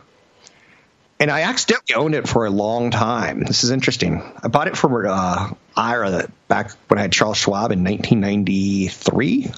And 1.18 1.30
I 1.30 1.42
accidentally 1.42 1.94
owned 1.94 2.14
it 2.14 2.28
for 2.28 2.46
a 2.46 2.50
long 2.50 2.90
time. 2.90 3.44
This 3.44 3.62
is 3.62 3.70
interesting. 3.70 4.22
I 4.42 4.48
bought 4.48 4.66
it 4.66 4.76
from 4.76 5.06
uh, 5.06 5.50
IRA 5.76 6.28
back 6.48 6.72
when 6.88 6.98
I 6.98 7.02
had 7.02 7.12
Charles 7.12 7.38
Schwab 7.38 7.70
in 7.70 7.84
1993, 7.84 9.52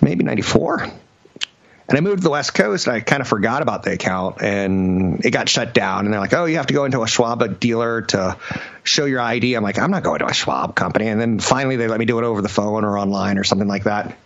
maybe 0.00 0.24
94. 0.24 0.82
And 0.82 1.98
I 1.98 2.00
moved 2.00 2.18
to 2.18 2.22
the 2.22 2.30
West 2.30 2.54
Coast 2.54 2.86
and 2.86 2.94
I 2.94 3.00
kind 3.00 3.20
of 3.20 3.26
forgot 3.26 3.62
about 3.62 3.82
the 3.82 3.92
account 3.92 4.42
and 4.42 5.24
it 5.24 5.30
got 5.30 5.48
shut 5.48 5.74
down. 5.74 6.04
And 6.04 6.12
they're 6.12 6.20
like, 6.20 6.32
oh, 6.32 6.44
you 6.44 6.56
have 6.56 6.66
to 6.66 6.74
go 6.74 6.84
into 6.84 7.02
a 7.02 7.08
Schwab 7.08 7.58
dealer 7.58 8.02
to 8.02 8.36
show 8.84 9.04
your 9.04 9.20
ID. 9.20 9.54
I'm 9.54 9.64
like, 9.64 9.78
I'm 9.78 9.90
not 9.90 10.04
going 10.04 10.20
to 10.20 10.26
a 10.26 10.34
Schwab 10.34 10.76
company. 10.76 11.08
And 11.08 11.20
then 11.20 11.40
finally 11.40 11.74
they 11.76 11.88
let 11.88 11.98
me 11.98 12.06
do 12.06 12.18
it 12.18 12.24
over 12.24 12.42
the 12.42 12.48
phone 12.48 12.84
or 12.84 12.96
online 12.96 13.38
or 13.38 13.44
something 13.44 13.68
like 13.68 13.84
that. 13.84 14.16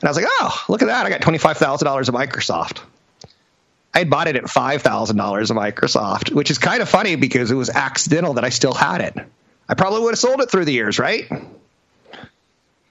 And 0.00 0.08
I 0.08 0.10
was 0.10 0.16
like, 0.16 0.26
oh, 0.28 0.64
look 0.68 0.82
at 0.82 0.86
that. 0.86 1.06
I 1.06 1.10
got 1.10 1.20
$25,000 1.20 2.08
of 2.08 2.14
Microsoft. 2.14 2.80
I 3.92 3.98
had 3.98 4.10
bought 4.10 4.28
it 4.28 4.36
at 4.36 4.44
$5,000 4.44 4.80
of 5.50 5.56
Microsoft, 5.56 6.32
which 6.32 6.50
is 6.50 6.58
kind 6.58 6.80
of 6.80 6.88
funny 6.88 7.16
because 7.16 7.50
it 7.50 7.56
was 7.56 7.68
accidental 7.68 8.34
that 8.34 8.44
I 8.44 8.48
still 8.50 8.72
had 8.72 9.00
it. 9.00 9.14
I 9.68 9.74
probably 9.74 10.00
would 10.00 10.12
have 10.12 10.18
sold 10.18 10.40
it 10.40 10.50
through 10.50 10.64
the 10.64 10.72
years, 10.72 10.98
right? 10.98 11.28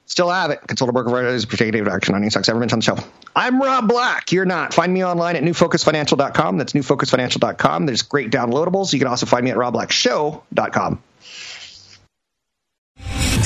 Still 0.05 0.29
have 0.29 0.51
it. 0.51 0.59
Consult 0.67 0.89
a 0.89 0.93
broker 0.93 1.09
for 1.09 1.25
is 1.27 1.45
protective 1.45 1.87
action 1.87 2.15
on 2.15 2.21
any 2.21 2.29
stocks 2.29 2.49
ever 2.49 2.59
mentioned 2.59 2.87
on 2.87 2.95
the 2.95 3.01
show. 3.01 3.09
I'm 3.35 3.61
Rob 3.61 3.87
Black. 3.87 4.31
You're 4.31 4.45
not. 4.45 4.73
Find 4.73 4.93
me 4.93 5.05
online 5.05 5.35
at 5.35 5.43
newfocusfinancial.com. 5.43 6.57
That's 6.57 6.73
newfocusfinancial.com. 6.73 7.85
There's 7.85 8.01
great 8.01 8.31
downloadables. 8.31 8.91
You 8.91 8.99
can 8.99 9.07
also 9.07 9.25
find 9.25 9.45
me 9.45 9.51
at 9.51 9.57
robblackshow.com. 9.57 11.03